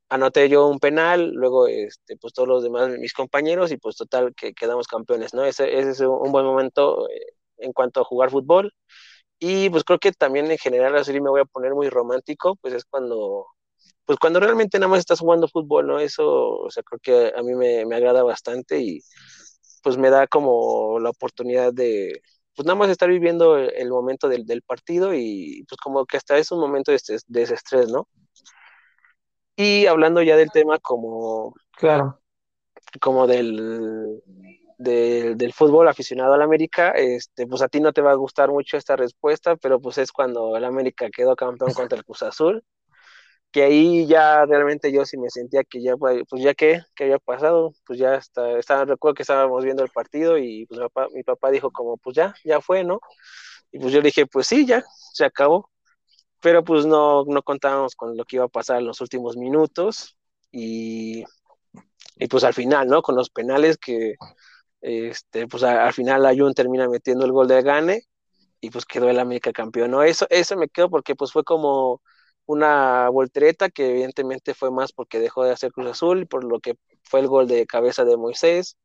anoté 0.10 0.50
yo 0.50 0.68
un 0.68 0.80
penal, 0.80 1.32
luego 1.34 1.68
este, 1.68 2.18
pues 2.18 2.34
todos 2.34 2.48
los 2.48 2.64
demás, 2.64 2.90
mis 3.00 3.14
compañeros, 3.14 3.72
y 3.72 3.78
pues 3.78 3.96
total 3.98 4.34
que 4.36 4.54
quedamos 4.54 4.88
campeones, 4.88 5.34
¿no? 5.34 5.46
Ese, 5.46 5.80
ese 5.80 5.92
es 5.92 6.00
un 6.02 6.32
buen 6.32 6.46
momento 6.46 7.10
eh, 7.10 7.34
en 7.58 7.74
cuanto 7.74 8.02
a 8.02 8.06
jugar 8.06 8.30
fútbol. 8.32 8.74
Y 9.40 9.70
pues 9.70 9.84
creo 9.84 10.00
que 10.00 10.12
también 10.14 10.52
en 10.52 10.58
general, 10.58 10.96
así 10.98 11.14
me 11.14 11.30
voy 11.30 11.42
a 11.42 11.46
poner 11.46 11.74
muy 11.76 11.90
romántico, 11.90 12.56
pues 12.62 12.74
es 12.74 12.86
cuando, 12.86 13.48
pues 14.06 14.20
cuando 14.20 14.40
realmente 14.40 14.80
nada 14.80 14.90
más 14.90 15.00
estás 15.00 15.20
jugando 15.20 15.48
fútbol, 15.48 15.88
¿no? 15.88 16.00
Eso, 16.00 16.26
o 16.60 16.72
sea, 16.72 16.84
creo 16.84 17.00
que 17.02 17.34
a 17.38 17.44
mí 17.44 17.54
me, 17.56 17.86
me 17.86 17.96
agrada 17.96 18.24
bastante 18.24 18.80
y 18.80 19.02
pues 19.84 19.98
me 19.98 20.10
da 20.10 20.28
como 20.28 21.00
la 21.00 21.12
oportunidad 21.12 21.74
de, 21.74 22.22
pues 22.56 22.66
nada 22.66 22.78
más 22.80 22.90
estar 22.90 23.10
viviendo 23.10 23.58
el, 23.58 23.90
momento 23.90 24.30
del, 24.30 24.62
partido 24.64 25.14
y 25.14 25.66
pues 25.70 25.80
como 25.82 26.06
que 26.06 26.18
hasta 26.18 26.38
es 26.38 26.52
un 26.52 26.60
momento 26.60 26.92
de, 26.92 27.00
de 27.28 27.42
ese 27.44 27.54
estrés, 27.56 27.90
¿no? 27.90 28.08
Y 29.56 29.86
hablando 29.86 30.22
ya 30.22 30.36
del 30.36 30.52
tema 30.52 30.80
como, 30.80 31.54
claro, 31.78 32.20
como 33.00 33.28
del, 33.28 34.22
del, 34.78 35.54
fútbol 35.54 35.88
aficionado 35.88 36.34
al 36.34 36.42
América, 36.42 36.92
este, 36.92 37.48
pues 37.48 37.62
a 37.62 37.68
ti 37.68 37.80
no 37.80 37.94
te 37.94 38.02
va 38.02 38.12
a 38.12 38.16
gustar 38.16 38.50
mucho 38.50 38.78
esta 38.78 38.96
respuesta, 38.96 39.56
pero 39.56 39.80
pues 39.80 39.98
es 39.98 40.12
cuando 40.12 40.58
el 40.58 40.66
América 40.66 41.10
quedó 41.10 41.36
campeón 41.36 41.74
contra 41.90 41.98
el 41.98 42.06
Cruz 42.06 42.24
Azul 42.24 42.64
que 43.56 43.64
ahí 43.64 44.06
ya 44.06 44.46
realmente 44.46 44.92
yo 44.92 45.06
sí 45.06 45.18
me 45.18 45.30
sentía 45.30 45.64
que 45.64 45.82
ya, 45.82 45.96
pues 45.96 46.26
ya 46.44 46.54
que, 46.54 46.82
que 46.94 47.06
había 47.06 47.20
pasado, 47.20 47.72
pues 47.86 47.98
ya 47.98 48.16
está, 48.16 48.60
estaba, 48.60 48.84
recuerdo 48.84 49.16
que 49.16 49.24
estábamos 49.24 49.64
viendo 49.64 49.82
el 49.82 49.90
partido 49.92 50.38
y 50.38 50.66
pues 50.66 50.78
mi 50.78 50.88
papá, 50.88 51.08
mi 51.14 51.24
papá 51.24 51.52
dijo 51.52 51.72
como, 51.72 51.96
pues 51.96 52.18
ya, 52.18 52.36
ya 52.44 52.60
fue, 52.60 52.84
¿no? 52.84 53.00
Y 53.72 53.80
pues 53.80 53.94
yo 53.94 54.02
dije, 54.02 54.26
pues 54.26 54.48
sí, 54.48 54.66
ya, 54.66 54.84
se 55.14 55.24
acabó. 55.24 55.72
Pero 56.46 56.64
pues 56.64 56.86
no, 56.86 57.26
no 57.26 57.42
contábamos 57.42 57.96
con 57.96 58.16
lo 58.16 58.24
que 58.24 58.36
iba 58.36 58.46
a 58.46 58.50
pasar 58.50 58.78
en 58.78 58.86
los 58.86 59.02
últimos 59.02 59.36
minutos 59.36 60.16
y, 60.52 61.24
y 62.18 62.28
pues 62.28 62.44
al 62.44 62.54
final, 62.54 62.88
¿no? 62.88 63.02
Con 63.02 63.16
los 63.16 63.32
penales 63.32 63.80
que, 63.80 64.14
este, 64.80 65.48
pues 65.48 65.64
al 65.64 65.92
final 65.92 66.24
Ayun 66.24 66.54
termina 66.54 66.88
metiendo 66.88 67.26
el 67.26 67.32
gol 67.32 67.48
de 67.48 67.64
gane 67.64 68.04
y 68.62 68.70
pues 68.70 68.86
quedó 68.86 69.10
el 69.10 69.18
América 69.18 69.52
campeón, 69.52 69.90
¿no? 69.90 70.04
Eso, 70.04 70.28
eso 70.30 70.56
me 70.56 70.70
quedó 70.70 70.88
porque 70.88 71.16
pues 71.16 71.32
fue 71.32 71.44
como 71.44 72.04
una 72.46 73.10
voltereta 73.10 73.72
que 73.72 73.90
evidentemente 73.90 74.54
fue 74.54 74.70
más 74.70 74.94
porque 74.94 75.20
dejó 75.20 75.46
de 75.46 75.52
hacer 75.52 75.72
Cruz 75.72 75.88
Azul, 75.88 76.28
por 76.28 76.44
lo 76.44 76.60
que 76.60 76.76
fue 77.02 77.22
el 77.22 77.28
gol 77.28 77.48
de 77.48 77.66
cabeza 77.66 78.06
de 78.06 78.18
Moisés, 78.18 78.78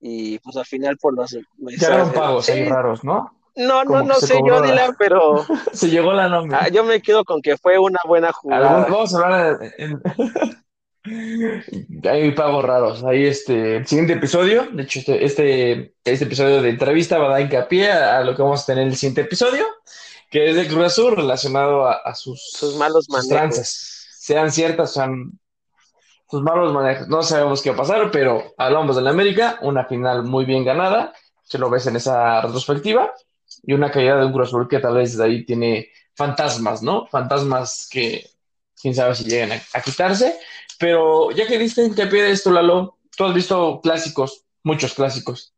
y 0.00 0.38
pues 0.38 0.56
al 0.56 0.64
final 0.64 0.96
por 0.96 1.14
los... 1.14 1.32
Ya 1.78 1.88
eran 1.88 2.10
pagos 2.14 2.48
ahí 2.48 2.64
raros, 2.64 3.04
¿no? 3.04 3.38
No, 3.54 3.84
no, 3.84 4.02
no 4.02 4.14
sé 4.14 4.40
yo, 4.46 4.62
Dylan, 4.62 4.94
pero... 4.98 5.44
se 5.72 5.90
llegó 5.90 6.12
la 6.12 6.28
nómina. 6.28 6.60
Ah, 6.62 6.68
yo 6.68 6.84
me 6.84 7.02
quedo 7.02 7.24
con 7.24 7.42
que 7.42 7.56
fue 7.56 7.78
una 7.78 8.00
buena 8.06 8.32
jugada. 8.32 8.86
Vamos 8.88 9.14
a 9.14 9.18
hablar 9.18 9.58
Hay 11.04 12.30
pagos 12.30 12.64
raros. 12.64 13.04
Ahí 13.04 13.26
este, 13.26 13.78
el 13.78 13.86
siguiente 13.86 14.14
episodio, 14.14 14.68
de 14.72 14.84
hecho, 14.84 15.00
este, 15.00 15.24
este, 15.24 15.94
este 16.04 16.24
episodio 16.24 16.62
de 16.62 16.70
entrevista 16.70 17.18
va 17.18 17.26
a 17.26 17.30
dar 17.30 17.40
hincapié 17.40 17.90
a, 17.90 18.18
a 18.18 18.24
lo 18.24 18.36
que 18.36 18.42
vamos 18.42 18.62
a 18.62 18.66
tener 18.66 18.82
en 18.82 18.90
el 18.90 18.96
siguiente 18.96 19.22
episodio 19.22 19.66
que 20.32 20.48
es 20.48 20.56
de 20.56 20.66
Cruz 20.66 20.86
Azul 20.86 21.14
relacionado 21.14 21.86
a, 21.86 22.14
sus, 22.14 22.52
sus, 22.52 22.74
malos 22.76 23.06
manejos. 23.10 24.08
Sean 24.18 24.50
ciertas, 24.50 24.94
sean 24.94 25.38
sus 26.28 26.42
malos 26.42 26.72
manejos. 26.72 27.06
No 27.08 27.22
sabemos 27.22 27.60
qué 27.60 27.68
va 27.68 27.76
a 27.76 27.78
pasar, 27.80 28.10
pero 28.10 28.54
hablamos 28.56 28.96
de 28.96 29.02
la 29.02 29.10
América, 29.10 29.58
una 29.60 29.84
final 29.84 30.22
muy 30.22 30.46
bien 30.46 30.64
ganada, 30.64 31.12
se 31.42 31.58
lo 31.58 31.68
ves 31.68 31.86
en 31.86 31.96
esa 31.96 32.40
retrospectiva, 32.40 33.12
y 33.62 33.72
una 33.72 33.90
caída 33.90 34.18
de 34.18 34.26
un 34.26 34.32
Cruz 34.32 34.48
Azul 34.48 34.68
que 34.68 34.80
tal 34.80 34.94
vez 34.94 35.16
de 35.16 35.24
ahí 35.24 35.44
tiene 35.44 35.90
fantasmas, 36.14 36.82
¿no? 36.82 37.06
Fantasmas 37.06 37.88
que 37.90 38.28
quién 38.80 38.94
sabe 38.94 39.14
si 39.14 39.24
llegan 39.24 39.52
a, 39.52 39.80
quitarse. 39.80 40.36
Pero 40.78 41.30
ya 41.30 41.46
que 41.46 41.58
diste 41.58 41.84
hincapié 41.84 42.22
de 42.24 42.30
esto, 42.32 42.50
Lalo, 42.50 42.98
tú 43.16 43.24
has 43.24 43.34
visto 43.34 43.80
clásicos, 43.80 44.44
muchos 44.64 44.94
clásicos. 44.94 45.54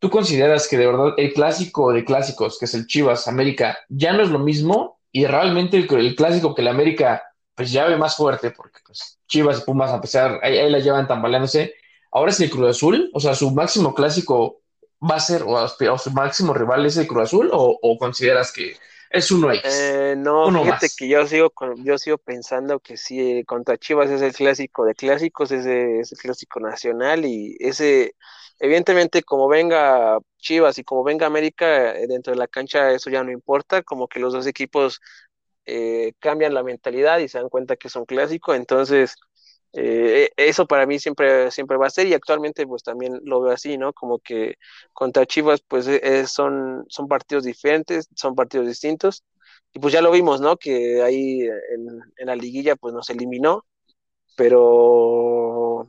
¿Tú 0.00 0.10
consideras 0.10 0.68
que 0.68 0.76
de 0.76 0.86
verdad 0.86 1.14
el 1.16 1.32
clásico 1.32 1.92
de 1.92 2.04
clásicos, 2.04 2.58
que 2.58 2.64
es 2.64 2.74
el 2.74 2.86
Chivas 2.86 3.28
América, 3.28 3.78
ya 3.88 4.12
no 4.12 4.22
es 4.22 4.30
lo 4.30 4.38
mismo? 4.38 5.00
Y 5.12 5.26
realmente 5.26 5.76
el, 5.76 6.16
clásico 6.16 6.54
que 6.54 6.62
el 6.62 6.68
América, 6.68 7.22
pues 7.54 7.70
ya 7.70 7.86
ve 7.86 7.96
más 7.96 8.16
fuerte, 8.16 8.50
porque 8.50 8.80
pues, 8.84 9.20
Chivas 9.28 9.60
y 9.60 9.64
Pumas, 9.64 9.92
a 9.92 10.00
pesar, 10.00 10.40
ahí, 10.42 10.68
la 10.68 10.80
llevan 10.80 11.06
tambaleándose. 11.06 11.74
Ahora 12.10 12.32
es 12.32 12.40
el 12.40 12.50
Cruz 12.50 12.70
Azul, 12.70 13.10
o 13.14 13.20
sea, 13.20 13.34
su 13.34 13.50
máximo 13.52 13.94
clásico 13.94 14.63
va 15.10 15.16
a 15.16 15.20
ser, 15.20 15.42
o, 15.46 15.98
su 15.98 16.10
máximo 16.12 16.54
rival 16.54 16.86
es 16.86 16.96
el 16.96 17.06
Cruz 17.06 17.24
Azul, 17.24 17.50
o, 17.52 17.98
consideras 17.98 18.52
que 18.52 18.76
es 19.10 19.30
uno 19.30 19.52
X. 19.52 19.64
Eh, 19.66 20.14
no, 20.18 20.50
Uno 20.50 20.52
fíjate 20.52 20.90
más. 20.90 20.94
que 20.94 21.08
yo 21.08 21.26
sigo 21.26 21.48
con- 21.50 21.82
yo 21.84 21.96
sigo 21.96 22.18
pensando 22.18 22.80
que 22.80 22.96
sí, 22.98 23.42
contra 23.46 23.78
Chivas 23.78 24.10
es 24.10 24.20
el 24.20 24.34
clásico 24.34 24.84
de 24.84 24.94
clásicos, 24.94 25.50
ese 25.52 26.00
es 26.00 26.12
el 26.12 26.18
clásico 26.18 26.60
nacional 26.60 27.24
y 27.24 27.56
ese, 27.60 28.14
evidentemente 28.58 29.22
como 29.22 29.48
venga 29.48 30.18
Chivas 30.38 30.76
y 30.78 30.84
como 30.84 31.02
venga 31.02 31.26
América 31.26 31.96
eh, 31.96 32.06
dentro 32.06 32.32
de 32.34 32.38
la 32.38 32.46
cancha, 32.48 32.90
eso 32.92 33.08
ya 33.08 33.24
no 33.24 33.32
importa, 33.32 33.82
como 33.82 34.06
que 34.06 34.20
los 34.20 34.34
dos 34.34 34.46
equipos 34.46 35.00
eh, 35.66 36.12
cambian 36.20 36.54
la 36.54 36.62
mentalidad 36.62 37.18
y 37.20 37.28
se 37.28 37.38
dan 37.38 37.48
cuenta 37.48 37.76
que 37.76 37.88
es 37.88 37.96
un 37.96 38.06
clásico, 38.06 38.54
entonces 38.54 39.16
eh, 39.76 40.30
eso 40.36 40.66
para 40.66 40.86
mí 40.86 40.98
siempre, 40.98 41.50
siempre 41.50 41.76
va 41.76 41.86
a 41.88 41.90
ser 41.90 42.06
y 42.06 42.14
actualmente 42.14 42.66
pues 42.66 42.82
también 42.82 43.20
lo 43.24 43.40
veo 43.40 43.52
así, 43.52 43.76
¿no? 43.78 43.92
Como 43.92 44.18
que 44.20 44.56
contra 44.92 45.26
Chivas 45.26 45.62
pues 45.66 45.86
eh, 45.88 46.00
eh, 46.02 46.26
son, 46.26 46.84
son 46.88 47.08
partidos 47.08 47.44
diferentes, 47.44 48.08
son 48.14 48.34
partidos 48.34 48.66
distintos 48.68 49.24
y 49.72 49.80
pues 49.80 49.92
ya 49.92 50.00
lo 50.02 50.12
vimos, 50.12 50.40
¿no? 50.40 50.56
Que 50.56 51.02
ahí 51.02 51.40
en, 51.42 52.00
en 52.16 52.26
la 52.26 52.36
liguilla 52.36 52.76
pues 52.76 52.94
nos 52.94 53.10
eliminó, 53.10 53.64
pero 54.36 55.86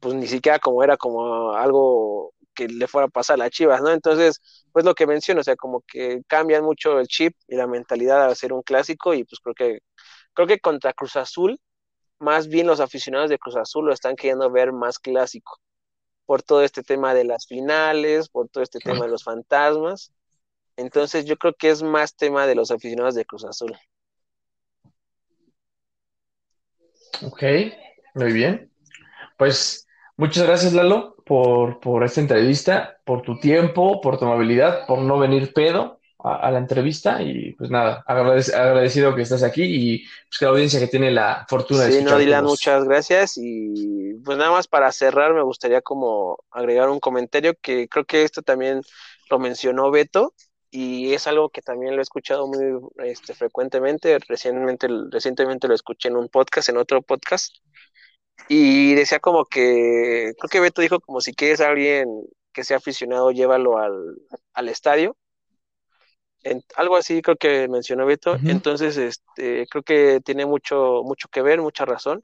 pues 0.00 0.14
ni 0.14 0.26
siquiera 0.26 0.58
como 0.58 0.82
era 0.82 0.96
como 0.96 1.52
algo 1.52 2.34
que 2.54 2.68
le 2.68 2.86
fuera 2.88 3.06
a 3.06 3.10
pasar 3.10 3.40
a 3.42 3.50
Chivas, 3.50 3.80
¿no? 3.82 3.90
Entonces, 3.90 4.40
pues 4.72 4.84
lo 4.84 4.94
que 4.94 5.06
menciono, 5.06 5.40
o 5.40 5.44
sea, 5.44 5.56
como 5.56 5.82
que 5.86 6.22
cambian 6.26 6.64
mucho 6.64 6.98
el 7.00 7.06
chip 7.08 7.34
y 7.48 7.56
la 7.56 7.66
mentalidad 7.66 8.24
a 8.26 8.34
ser 8.34 8.52
un 8.52 8.62
clásico 8.62 9.14
y 9.14 9.24
pues 9.24 9.40
creo 9.40 9.54
que 9.54 9.78
creo 10.34 10.46
que 10.48 10.60
contra 10.60 10.92
Cruz 10.94 11.16
Azul, 11.16 11.60
más 12.22 12.46
bien 12.46 12.68
los 12.68 12.78
aficionados 12.78 13.28
de 13.30 13.38
Cruz 13.38 13.56
Azul 13.56 13.86
lo 13.86 13.92
están 13.92 14.14
queriendo 14.14 14.48
ver 14.48 14.72
más 14.72 14.98
clásico 14.98 15.58
por 16.24 16.42
todo 16.42 16.62
este 16.62 16.82
tema 16.82 17.14
de 17.14 17.24
las 17.24 17.46
finales, 17.46 18.28
por 18.28 18.48
todo 18.48 18.62
este 18.62 18.78
tema 18.78 19.04
de 19.04 19.10
los 19.10 19.24
fantasmas. 19.24 20.12
Entonces, 20.76 21.24
yo 21.24 21.36
creo 21.36 21.52
que 21.52 21.68
es 21.68 21.82
más 21.82 22.14
tema 22.14 22.46
de 22.46 22.54
los 22.54 22.70
aficionados 22.70 23.16
de 23.16 23.24
Cruz 23.24 23.44
Azul. 23.44 23.76
Ok, 27.26 27.42
muy 28.14 28.32
bien. 28.32 28.72
Pues 29.36 29.86
muchas 30.16 30.46
gracias, 30.46 30.72
Lalo, 30.72 31.16
por, 31.26 31.80
por 31.80 32.04
esta 32.04 32.20
entrevista, 32.20 33.00
por 33.04 33.22
tu 33.22 33.38
tiempo, 33.40 34.00
por 34.00 34.18
tu 34.18 34.26
amabilidad, 34.26 34.86
por 34.86 35.00
no 35.00 35.18
venir 35.18 35.52
pedo 35.52 36.00
a, 36.22 36.36
a 36.36 36.50
la 36.50 36.58
entrevista. 36.58 37.22
Y 37.22 37.52
pues 37.52 37.70
nada, 37.70 38.04
agradec- 38.06 38.54
agradecido 38.54 39.14
que 39.14 39.22
estás 39.22 39.42
aquí 39.42 39.62
y 39.64 39.98
pues 40.28 40.38
que 40.38 40.44
la 40.44 40.50
audiencia 40.52 40.80
que 40.80 40.86
tiene 40.86 41.10
la 41.10 41.46
fortuna 41.48 41.84
de 41.84 41.92
Sí, 41.92 42.04
no, 42.04 42.18
Dylan, 42.18 42.44
muchas 42.44 42.84
gracias. 42.84 43.34
Y 43.36 44.14
pues 44.24 44.38
nada 44.38 44.50
más 44.50 44.68
para 44.68 44.92
cerrar, 44.92 45.34
me 45.34 45.42
gustaría 45.42 45.80
como 45.82 46.38
agregar 46.50 46.88
un 46.88 47.00
comentario 47.00 47.54
que 47.60 47.88
creo 47.88 48.04
que 48.04 48.22
esto 48.22 48.42
también 48.42 48.82
lo 49.30 49.38
mencionó 49.38 49.90
Beto 49.90 50.34
y 50.70 51.12
es 51.12 51.26
algo 51.26 51.50
que 51.50 51.62
también 51.62 51.94
lo 51.94 52.00
he 52.00 52.02
escuchado 52.02 52.46
muy 52.46 52.78
este, 53.04 53.34
frecuentemente. 53.34 54.18
Recientemente, 54.26 54.88
recientemente 55.10 55.68
lo 55.68 55.74
escuché 55.74 56.08
en 56.08 56.16
un 56.16 56.28
podcast, 56.28 56.68
en 56.68 56.78
otro 56.78 57.02
podcast, 57.02 57.54
y 58.48 58.94
decía 58.94 59.20
como 59.20 59.44
que, 59.44 60.32
creo 60.38 60.48
que 60.50 60.60
Beto 60.60 60.82
dijo 60.82 61.00
como 61.00 61.20
si 61.20 61.34
quieres 61.34 61.60
a 61.60 61.68
alguien 61.68 62.08
que 62.52 62.64
sea 62.64 62.78
aficionado, 62.78 63.30
llévalo 63.30 63.78
al, 63.78 63.94
al 64.52 64.68
estadio. 64.68 65.16
En- 66.44 66.62
algo 66.76 66.96
así 66.96 67.22
creo 67.22 67.36
que 67.36 67.68
mencionó 67.68 68.06
Beto. 68.06 68.38
Ujú. 68.38 68.46
Entonces, 68.46 68.96
este, 68.96 69.66
creo 69.68 69.82
que 69.82 70.20
tiene 70.24 70.46
mucho, 70.46 71.02
mucho 71.04 71.28
que 71.28 71.42
ver, 71.42 71.60
mucha 71.60 71.84
razón 71.84 72.20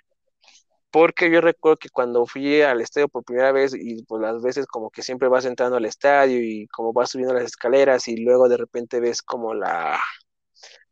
porque 0.91 1.31
yo 1.31 1.41
recuerdo 1.43 1.77
que 1.79 1.91
cuando 1.91 2.27
fui 2.27 2.63
al 2.63 2.81
estadio 2.81 3.09
por 3.09 3.25
primera 3.25 3.53
vez 3.53 3.75
y 3.75 4.05
pues 4.05 4.23
las 4.23 4.43
veces 4.43 4.67
como 4.67 4.91
que 4.91 5.03
siempre 5.03 5.29
vas 5.29 5.45
entrando 5.45 5.77
al 5.77 5.85
estadio 5.87 6.41
y 6.43 6.67
como 6.69 6.93
vas 6.95 7.11
subiendo 7.11 7.35
las 7.35 7.45
escaleras 7.45 8.09
y 8.09 8.17
luego 8.19 8.49
de 8.49 8.57
repente 8.59 9.01
ves 9.01 9.23
como 9.23 9.55
la, 9.55 10.01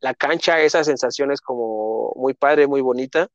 la 0.00 0.14
cancha, 0.14 0.60
esa 0.60 0.84
sensación 0.84 1.32
es 1.32 1.40
como 1.40 2.12
muy 2.16 2.34
padre, 2.34 2.66
muy 2.66 2.80
bonita 2.80 3.28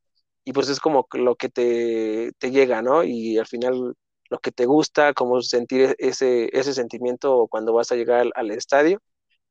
y 0.43 0.53
pues 0.53 0.69
es 0.69 0.79
como 0.79 1.07
lo 1.13 1.35
que 1.35 1.49
te, 1.49 2.31
te 2.39 2.51
llega, 2.51 2.81
¿no? 2.81 3.03
Y 3.03 3.37
al 3.37 3.47
final 3.47 3.95
lo 4.29 4.39
que 4.39 4.51
te 4.51 4.65
gusta, 4.65 5.13
como 5.13 5.41
sentir 5.41 5.95
ese, 5.99 6.49
ese 6.57 6.73
sentimiento 6.73 7.47
cuando 7.49 7.73
vas 7.73 7.91
a 7.91 7.95
llegar 7.95 8.21
al, 8.21 8.31
al 8.35 8.51
estadio. 8.51 8.99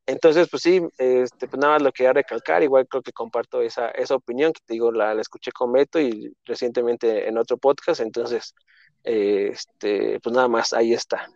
Entonces, 0.07 0.49
pues 0.51 0.63
sí, 0.65 0.83
este, 0.99 1.47
pues 1.49 1.61
nada 1.61 1.75
más 1.75 1.83
lo 1.83 1.93
quería 1.93 2.13
recalcar, 2.13 2.63
igual 2.65 2.89
creo 2.89 3.03
que 3.03 3.13
comparto 3.13 3.63
esa, 3.63 3.91
esa 3.91 4.17
opinión 4.17 4.53
que 4.53 4.61
te 4.67 4.75
digo, 4.75 4.91
la, 4.93 5.15
la 5.15 5.21
escuché 5.23 5.53
con 5.53 5.73
Beto 5.73 6.01
y 6.01 6.35
recientemente 6.45 7.29
en 7.29 7.39
otro 7.39 7.59
podcast, 7.59 8.01
entonces, 8.01 8.55
eh, 9.05 9.51
este, 9.53 10.19
pues 10.21 10.35
nada 10.35 10.49
más, 10.49 10.73
ahí 10.73 10.93
está. 10.95 11.29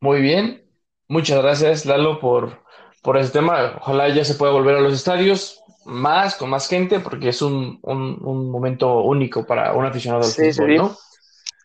Muy 0.00 0.20
bien. 0.20 0.64
Muchas 1.08 1.42
gracias, 1.42 1.86
Lalo, 1.86 2.20
por, 2.20 2.62
por 3.02 3.16
ese 3.16 3.32
tema. 3.32 3.76
Ojalá 3.80 4.08
ya 4.14 4.24
se 4.24 4.34
pueda 4.34 4.52
volver 4.52 4.76
a 4.76 4.80
los 4.80 4.92
estadios 4.94 5.62
más, 5.84 6.36
con 6.36 6.50
más 6.50 6.68
gente, 6.68 7.00
porque 7.00 7.30
es 7.30 7.42
un, 7.42 7.78
un, 7.82 8.18
un 8.24 8.50
momento 8.50 9.00
único 9.02 9.46
para 9.46 9.74
un 9.74 9.86
aficionado 9.86 10.26
al 10.26 10.32
Sí, 10.32 10.52
sí, 10.52 10.62
fútbol, 10.62 10.74
sí. 10.76 10.76
¿no? 10.76 10.96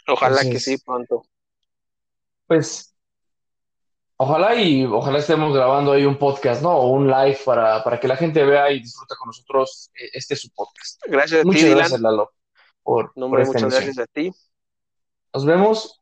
Ojalá 0.08 0.46
que 0.50 0.60
sí 0.60 0.78
pronto. 0.78 1.24
pues, 2.48 2.93
ojalá 4.18 4.56
y 4.56 4.86
ojalá 4.86 5.20
estemos 5.20 5.54
grabando 5.56 5.92
ahí 5.92 6.06
un 6.06 6.18
podcast, 6.18 6.62
¿no? 6.62 6.72
O 6.72 6.88
un 6.90 7.10
live 7.10 7.40
para, 7.46 7.84
para 7.84 8.00
que 8.00 8.08
la 8.08 8.16
gente 8.16 8.44
vea 8.44 8.72
y 8.72 8.80
disfrute 8.80 9.16
con 9.18 9.28
nosotros 9.28 9.92
eh, 9.96 10.10
este 10.14 10.36
su 10.36 10.50
podcast. 10.52 11.02
Gracias 11.06 11.40
a 11.40 11.42
ti, 11.42 11.48
Muchas 11.48 11.64
Dylan. 11.64 11.78
gracias, 11.78 12.02
Lalo, 12.02 12.32
por, 12.84 13.12
No, 13.16 13.30
por 13.30 13.42
esta 13.42 13.54
muchas 13.54 13.64
emisión. 13.64 13.84
gracias 13.86 14.00
a 14.10 14.12
ti. 14.14 14.32
Nos 15.34 15.46
vemos. 15.46 16.02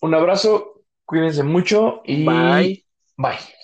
Un 0.00 0.14
abrazo, 0.14 0.82
cuídense 1.04 1.42
mucho 1.44 2.02
y 2.04 2.24
Bye. 2.24 2.84
bye. 3.16 3.61